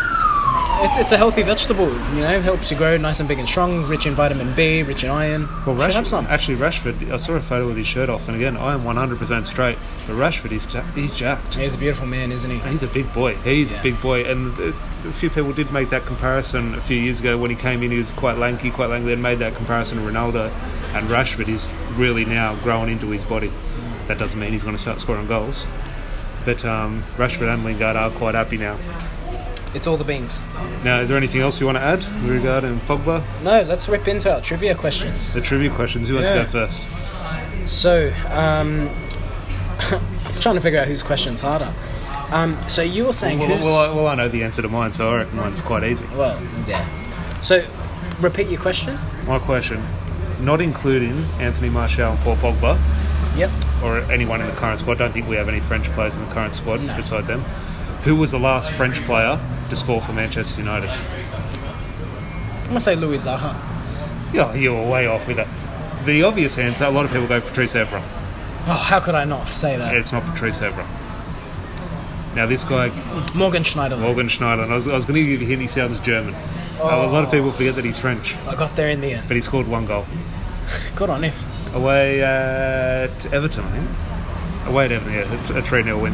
It's, 0.84 0.98
it's 0.98 1.12
a 1.14 1.18
healthy 1.18 1.42
vegetable. 1.42 1.88
You 1.88 2.22
know, 2.22 2.42
helps 2.42 2.70
you 2.70 2.78
grow 2.78 2.98
nice 2.98 3.20
and 3.20 3.28
big 3.30 3.40
and 3.40 3.48
strong. 3.48 3.84
Rich 3.86 4.06
in 4.06 4.14
vitamin 4.14 4.54
B, 4.56 4.84
rich 4.84 5.04
in 5.04 5.10
iron. 5.10 5.48
Well, 5.66 5.76
Rashford, 5.76 5.94
have 5.94 6.08
some. 6.08 6.26
actually, 6.28 6.58
Rashford. 6.58 7.12
I 7.12 7.18
saw 7.18 7.34
a 7.34 7.42
photo 7.42 7.68
with 7.68 7.78
his 7.78 7.88
shirt 7.88 8.10
off, 8.10 8.28
and 8.28 8.36
again, 8.36 8.56
I 8.58 8.74
am 8.74 8.82
100% 8.82 9.48
straight. 9.48 9.78
But 10.06 10.14
Rashford, 10.14 10.52
he's 10.52 10.68
he's 10.94 11.16
jacked. 11.16 11.56
He's 11.56 11.74
a 11.76 11.78
beautiful 11.78 12.08
man, 12.08 12.32
isn't 12.32 12.52
he? 12.52 12.60
He's 12.70 12.84
a 12.84 12.88
big 12.88 13.12
boy. 13.14 13.36
He's 13.38 13.72
Yeah. 13.72 13.80
a 13.80 13.84
big 13.84 14.00
boy, 14.02 14.26
and 14.26 14.56
a 14.60 14.74
few 15.14 15.30
people 15.30 15.54
did 15.54 15.72
make 15.72 15.90
that 15.92 16.06
comparison 16.06 16.76
a 16.76 16.82
few 16.82 16.98
years 16.98 17.20
ago 17.20 17.38
when 17.38 17.50
he 17.50 17.56
came 17.56 17.82
in. 17.82 17.90
He 17.92 17.98
was 17.98 18.12
quite 18.12 18.38
lanky, 18.38 18.70
quite 18.70 18.90
lanky. 18.90 19.08
Then 19.08 19.22
made 19.22 19.40
that 19.40 19.56
comparison 19.56 19.98
to 19.98 20.04
Ronaldo, 20.04 20.52
and 20.94 21.08
Rashford 21.08 21.48
is 21.48 21.68
really 21.96 22.26
now 22.26 22.56
growing 22.58 22.90
into 22.90 23.10
his 23.10 23.24
body. 23.24 23.52
That 24.08 24.20
doesn't 24.20 24.40
mean 24.40 24.52
he's 24.52 24.64
going 24.64 24.76
to 24.76 24.82
start 24.82 25.00
scoring 25.00 25.26
goals, 25.26 25.66
but 26.44 26.64
um, 26.66 27.02
Rashford 27.18 27.52
and 27.52 27.64
Lingard 27.64 27.96
are 27.96 28.12
quite 28.12 28.36
happy 28.36 28.58
now. 28.58 28.78
It's 29.76 29.88
all 29.88 29.98
the 29.98 30.04
beans. 30.06 30.40
Now, 30.84 31.00
is 31.02 31.10
there 31.10 31.18
anything 31.18 31.42
else 31.42 31.60
you 31.60 31.66
want 31.66 31.78
to 31.78 31.84
add 31.84 32.04
regarding 32.24 32.80
Pogba? 32.82 33.24
No, 33.44 33.62
let's 33.64 33.88
rip 33.90 34.08
into 34.08 34.34
our 34.34 34.40
trivia 34.42 34.74
questions. 34.74 35.34
The 35.34 35.42
trivia 35.42 35.70
questions. 35.70 36.08
Who 36.08 36.16
wants 36.16 36.30
Yeah. 36.30 36.38
to 36.38 36.44
go 36.46 36.50
first? 36.50 36.82
So, 37.70 38.14
um, 38.30 38.90
I'm 39.92 40.40
trying 40.40 40.56
to 40.56 40.62
figure 40.62 40.80
out 40.80 40.88
whose 40.88 41.04
question's 41.04 41.42
harder. 41.42 41.74
Um, 42.32 42.58
so 42.70 42.82
you 42.82 43.06
were 43.06 43.14
saying 43.14 43.38
Well, 43.40 43.50
who's 43.50 43.64
well, 43.64 43.78
I, 43.78 43.94
well, 43.94 44.08
I 44.08 44.16
know 44.16 44.30
the 44.30 44.44
answer 44.44 44.62
to 44.62 44.68
mine, 44.70 44.92
so 44.92 45.10
I 45.12 45.18
reckon 45.18 45.36
mine's 45.38 45.62
quite 45.62 45.84
easy. 45.84 46.06
well, 46.16 46.42
yeah. 46.68 46.88
So, 47.42 47.64
repeat 48.20 48.48
your 48.48 48.60
question. 48.62 48.98
My 49.28 49.40
question, 49.40 49.84
not 50.40 50.62
including 50.62 51.24
Anthony 51.40 51.70
Martial 51.70 52.12
and 52.12 52.20
Paul 52.22 52.38
Pogba, 52.38 52.80
Yep. 53.38 53.52
or 53.84 54.00
anyone 54.12 54.40
in 54.42 54.48
the 54.48 54.54
current 54.54 54.80
squad. 54.80 54.94
I 54.94 55.00
don't 55.00 55.12
think 55.12 55.28
we 55.28 55.36
have 55.36 55.50
any 55.50 55.60
French 55.60 55.86
players 55.92 56.16
in 56.16 56.26
the 56.26 56.34
current 56.34 56.54
squad 56.54 56.78
beside 56.96 57.28
them. 57.28 57.42
Who 58.06 58.16
was 58.16 58.32
the 58.32 58.40
last 58.40 58.72
French 58.72 59.02
player 59.04 59.40
to 59.70 59.76
score 59.76 60.02
for 60.02 60.14
Manchester 60.14 60.60
United? 60.62 60.90
I'm 60.90 62.68
gonna 62.68 62.80
say 62.80 62.96
Louis 62.96 63.26
Saha. 63.26 63.56
Yeah, 64.34 64.54
you 64.54 64.74
were 64.74 64.88
way 64.90 65.08
off 65.08 65.28
with 65.28 65.38
that. 65.38 65.48
The 66.06 66.24
obvious 66.24 66.58
answer, 66.58 66.86
a 66.86 66.90
lot 66.90 67.06
of 67.06 67.12
people 67.12 67.28
go 67.28 67.42
Patrice 67.42 67.74
Evra. 67.74 68.02
Oh, 68.68 68.74
how 68.74 69.00
could 69.00 69.16
I 69.16 69.26
not 69.26 69.48
say 69.48 69.78
that? 69.78 69.96
It's 69.96 70.12
not 70.12 70.26
Patrice 70.26 70.60
Evra. 70.60 70.86
Now 72.36 72.46
this 72.46 72.64
guy, 72.64 72.90
Morgan 73.34 73.64
Schneiderlin. 73.64 74.02
Morgan 74.02 74.28
Schneider, 74.28 74.64
I 74.64 74.74
was, 74.74 74.88
I 74.88 74.94
was 74.94 75.06
going 75.06 75.24
to 75.24 75.30
give 75.30 75.42
you 75.42 75.48
a 75.48 75.50
hint, 75.50 75.62
he 75.62 75.68
sounds 75.68 76.00
German. 76.02 76.36
A 76.80 76.84
lot 76.84 77.24
of 77.24 77.32
people 77.32 77.52
forget 77.52 77.76
that 77.76 77.86
he's 77.86 77.98
French, 77.98 78.36
I 78.46 78.56
got 78.56 78.76
there 78.76 78.90
in 78.90 79.00
the 79.00 79.14
end. 79.14 79.28
but 79.28 79.36
he 79.36 79.42
scored 79.42 79.68
one 79.68 79.86
goal. 79.86 80.06
Good 80.96 81.10
on 81.10 81.24
him. 81.24 81.34
Away 81.74 82.22
at 82.22 83.26
Everton, 83.28 83.64
I 83.64 83.72
think. 83.72 84.68
Away 84.68 84.86
at 84.86 84.92
Everton, 84.92 85.14
yeah, 85.14 85.40
it's 85.40 85.50
a 85.52 85.62
3 85.62 85.84
0 85.84 85.98
win. 86.02 86.14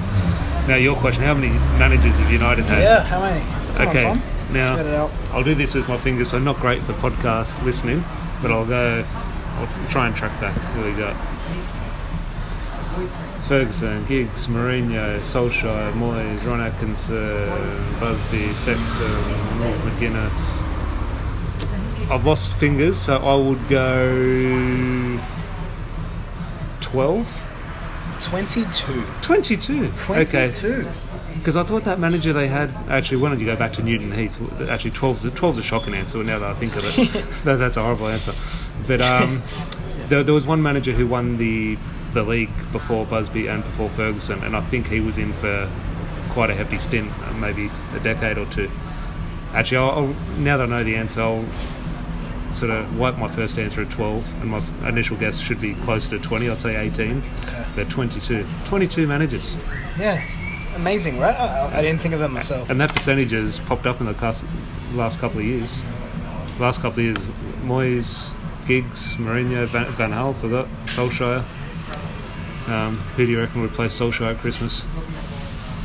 Now, 0.72 0.78
your 0.78 0.96
question 0.96 1.24
how 1.24 1.34
many 1.34 1.50
managers 1.78 2.16
have 2.16 2.32
United 2.32 2.64
had? 2.64 2.82
Yeah. 2.82 3.04
How 3.04 3.20
many? 3.20 3.44
Come 3.76 3.88
Okay, 3.90 4.06
on, 4.06 4.22
now 4.54 4.76
Spit 4.76 4.86
it 4.86 4.94
out. 4.94 5.12
I'll 5.34 5.44
do 5.44 5.54
this 5.54 5.74
with 5.74 5.90
my 5.90 5.98
fingers, 5.98 6.30
so 6.30 6.40
not 6.40 6.62
great 6.62 6.82
for 6.82 6.94
podcast 6.94 7.62
listening, 7.66 8.06
but 8.42 8.52
I'll 8.52 8.66
go. 8.66 9.06
I'll 9.58 9.68
try 9.90 10.08
and 10.08 10.16
track 10.16 10.40
back. 10.40 10.56
Here 10.76 10.86
we 10.86 10.94
go. 10.94 11.14
Ferguson, 13.50 14.06
Giggs, 14.06 14.48
Mourinho, 14.48 15.20
Solskjaer, 15.20 15.92
Moyes, 15.92 16.42
Ron 16.48 16.62
Atkinson, 16.62 17.50
Busby, 18.00 18.56
Sexton, 18.56 19.60
Wilf 19.60 19.78
McGuinness. 19.80 20.62
I've 22.10 22.26
lost 22.26 22.56
fingers, 22.56 22.98
so 22.98 23.18
I 23.18 23.36
would 23.36 23.68
go 23.68 25.20
12? 26.80 27.42
22. 28.32 29.06
22. 29.22 29.92
22. 29.92 30.38
Okay. 30.38 30.90
Because 31.34 31.58
I 31.58 31.64
thought 31.64 31.84
that 31.84 32.00
manager 32.00 32.32
they 32.32 32.48
had 32.48 32.70
actually. 32.88 33.18
Why 33.18 33.28
don't 33.28 33.42
you 33.42 33.46
go 33.46 33.58
back 33.58 33.74
to 33.74 33.84
Newton 33.84 34.14
Heath? 34.14 34.40
Actually, 34.70 34.92
12's 34.92 35.26
a, 35.26 35.32
12's 35.32 35.58
a 35.58 35.64
shocking 35.64 35.94
answer. 35.94 36.24
Now 36.24 36.40
that 36.40 36.50
I 36.50 36.54
think 36.54 36.78
of 36.78 36.86
it, 36.86 37.12
that, 37.44 37.56
that's 37.56 37.76
a 37.76 37.84
horrible 37.84 38.08
answer. 38.08 38.32
But 38.88 39.02
um, 39.02 39.42
there, 40.08 40.24
there 40.24 40.34
was 40.34 40.46
one 40.46 40.62
manager 40.62 40.94
who 40.94 41.08
won 41.08 41.40
the 41.40 41.78
the 42.14 42.24
league 42.24 42.52
before 42.72 43.06
Busby 43.06 43.48
and 43.48 43.66
before 43.66 43.90
Ferguson, 43.90 44.42
and 44.44 44.56
I 44.56 44.62
think 44.62 44.88
he 44.88 45.02
was 45.02 45.18
in 45.18 45.34
for 45.34 45.70
quite 46.30 46.50
a 46.50 46.56
hefty 46.56 46.78
stint, 46.78 47.12
uh, 47.24 47.34
maybe 47.34 47.70
a 47.96 48.00
decade 48.00 48.38
or 48.38 48.46
two. 48.46 48.72
Actually, 49.54 49.78
I'll, 49.80 49.92
I'll, 49.92 50.16
now 50.38 50.56
that 50.56 50.68
I 50.68 50.70
know 50.70 50.84
the 50.86 50.96
answer, 50.96 51.20
I'll 51.20 51.46
sort 52.54 52.72
of 52.72 52.98
wipe 53.00 53.18
my 53.18 53.28
first 53.28 53.58
answer 53.60 53.82
at 53.82 53.90
12, 53.90 54.42
and 54.42 54.50
my 54.52 54.58
f- 54.58 54.84
initial 54.88 55.18
guess 55.18 55.40
should 55.40 55.60
be 55.62 55.74
closer 55.76 56.10
to 56.10 56.20
20. 56.20 56.50
I'd 56.50 56.62
say 56.62 56.76
18, 56.76 57.24
Okay. 57.46 57.66
but 57.76 57.90
22. 57.90 58.46
22 58.66 59.08
managers. 59.08 59.56
Yeah. 59.98 60.24
Amazing, 60.76 61.20
right? 61.20 61.36
I, 61.36 61.78
I- 61.78 61.82
didn't 61.82 62.02
think 62.02 62.14
of 62.14 62.20
that 62.22 62.30
myself. 62.32 62.70
And 62.70 62.80
that 62.82 62.94
percentage 62.96 63.32
has 63.32 63.60
popped 63.60 63.86
up 63.86 64.00
in 64.00 64.06
the 64.08 64.44
last 64.94 65.20
couple 65.20 65.40
of 65.40 65.46
years. 65.46 65.82
Last 66.60 66.82
couple 66.82 67.00
of 67.00 67.06
years, 67.06 67.18
Moyes, 67.64 68.32
Giggs, 68.68 69.16
Mourinho, 69.16 69.66
Van, 69.68 69.86
Van 69.94 70.12
Gaal, 70.12 70.36
forgot, 70.36 70.68
Solskjaer. 70.86 71.44
Um, 72.68 72.98
who 73.16 73.26
do 73.26 73.32
you 73.32 73.40
reckon 73.40 73.62
would 73.62 73.74
play 73.74 73.88
Solskjaer 73.88 74.34
at 74.34 74.38
Christmas? 74.38 74.86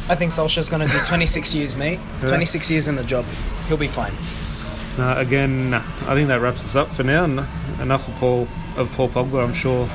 I 0.08 0.14
think 0.14 0.30
Solskjaer's 0.32 0.68
going 0.68 0.86
to 0.86 0.92
do 0.92 0.98
26 1.04 1.54
years, 1.54 1.74
mate. 1.74 1.98
26 2.26 2.70
years 2.70 2.86
in 2.88 2.94
the 2.96 3.02
job. 3.04 3.24
He'll 3.68 3.76
be 3.76 3.88
fine. 3.88 4.12
Uh, 4.98 5.14
again, 5.18 5.74
I 5.74 6.14
think 6.14 6.28
that 6.28 6.40
wraps 6.40 6.64
us 6.64 6.74
up 6.74 6.92
for 6.92 7.02
now. 7.02 7.24
Enough 7.24 8.08
of 8.08 8.14
Paul 8.14 8.48
of 8.76 8.90
Paul 8.92 9.08
Pogba. 9.08 9.44
I'm 9.44 9.52
sure 9.52 9.88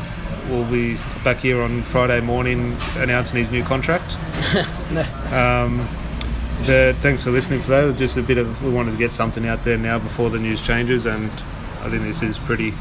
we'll 0.49 0.69
be 0.69 0.97
back 1.23 1.37
here 1.37 1.61
on 1.61 1.81
Friday 1.81 2.19
morning 2.21 2.77
announcing 2.97 3.43
his 3.43 3.51
new 3.51 3.63
contract. 3.63 4.15
um, 5.33 5.87
but 6.65 6.95
thanks 6.97 7.23
for 7.23 7.31
listening 7.31 7.61
for 7.61 7.71
that. 7.71 7.97
Just 7.97 8.17
a 8.17 8.21
bit 8.21 8.37
of 8.37 8.63
we 8.63 8.69
wanted 8.69 8.91
to 8.91 8.97
get 8.97 9.11
something 9.11 9.47
out 9.47 9.63
there 9.63 9.77
now 9.77 9.97
before 9.97 10.29
the 10.29 10.39
news 10.39 10.61
changes, 10.61 11.07
and 11.07 11.31
I 11.81 11.89
think 11.89 12.03
this 12.03 12.21
is 12.21 12.37
pretty 12.37 12.71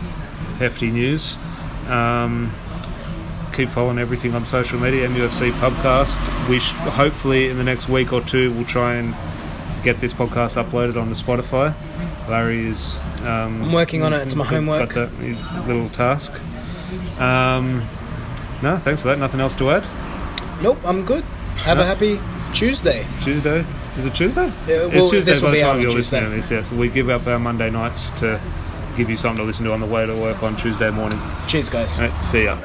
hefty 0.59 0.91
news. 0.91 1.37
Um, 1.89 2.53
keep 3.55 3.71
following 3.71 3.99
everything 3.99 4.35
on 4.35 4.45
social 4.45 4.79
media. 4.79 5.09
MUFC 5.09 5.53
Pubcast. 5.53 6.49
We 6.49 6.61
sh- 6.61 6.73
hopefully 6.73 7.49
in 7.49 7.57
the 7.57 7.65
next 7.65 7.89
week 7.89 8.13
or 8.13 8.21
two 8.21 8.53
we'll 8.53 8.67
try 8.67 8.95
and 8.95 9.15
get 9.83 10.01
this 10.01 10.13
podcast 10.13 10.63
uploaded 10.63 11.01
onto 11.01 11.15
Spotify. 11.15 11.75
Larry 12.29 12.67
is. 12.67 12.99
Um, 13.23 13.63
I'm 13.65 13.73
working 13.73 14.03
on 14.03 14.13
it. 14.13 14.23
It's 14.23 14.35
my 14.35 14.45
homework. 14.45 14.93
Got 14.95 15.11
that 15.11 15.67
little 15.67 15.89
task. 15.91 16.41
Um, 17.21 17.81
no, 18.63 18.77
thanks 18.79 19.03
for 19.03 19.09
that. 19.09 19.19
Nothing 19.19 19.41
else 19.41 19.55
to 19.57 19.71
add. 19.71 19.85
Nope, 20.63 20.79
I'm 20.85 21.05
good. 21.05 21.25
Have 21.65 21.79
a 21.79 21.85
happy 21.85 22.19
Tuesday. 22.55 23.07
Tuesday. 23.23 23.65
Is 23.99 24.07
it 24.07 24.15
Tuesday? 24.15 24.47
Yeah, 24.67 24.87
well, 24.87 25.03
it's 25.03 25.11
Tuesday 25.11 25.21
this 25.33 25.43
will 25.43 25.49
by 25.49 25.55
the 25.57 25.61
time 25.61 25.81
you're 25.81 25.91
Tuesday. 25.91 26.21
listening 26.21 26.43
to 26.43 26.49
this. 26.49 26.51
Yes, 26.51 26.71
we 26.73 26.89
give 26.89 27.09
up 27.09 27.27
our 27.27 27.39
Monday 27.39 27.71
nights 27.71 28.11
to 28.21 28.41
give 28.97 29.11
you 29.11 29.17
something 29.17 29.39
to 29.43 29.45
listen 29.47 29.65
to 29.65 29.73
on 29.73 29.81
the 29.81 29.87
way 29.87 30.07
to 30.07 30.15
work 30.15 30.43
on 30.43 30.57
Tuesday 30.57 30.91
morning. 30.91 31.19
Cheers, 31.49 31.69
guys. 31.71 31.99
Right, 31.99 32.13
see 32.23 32.45
ya. 32.45 32.57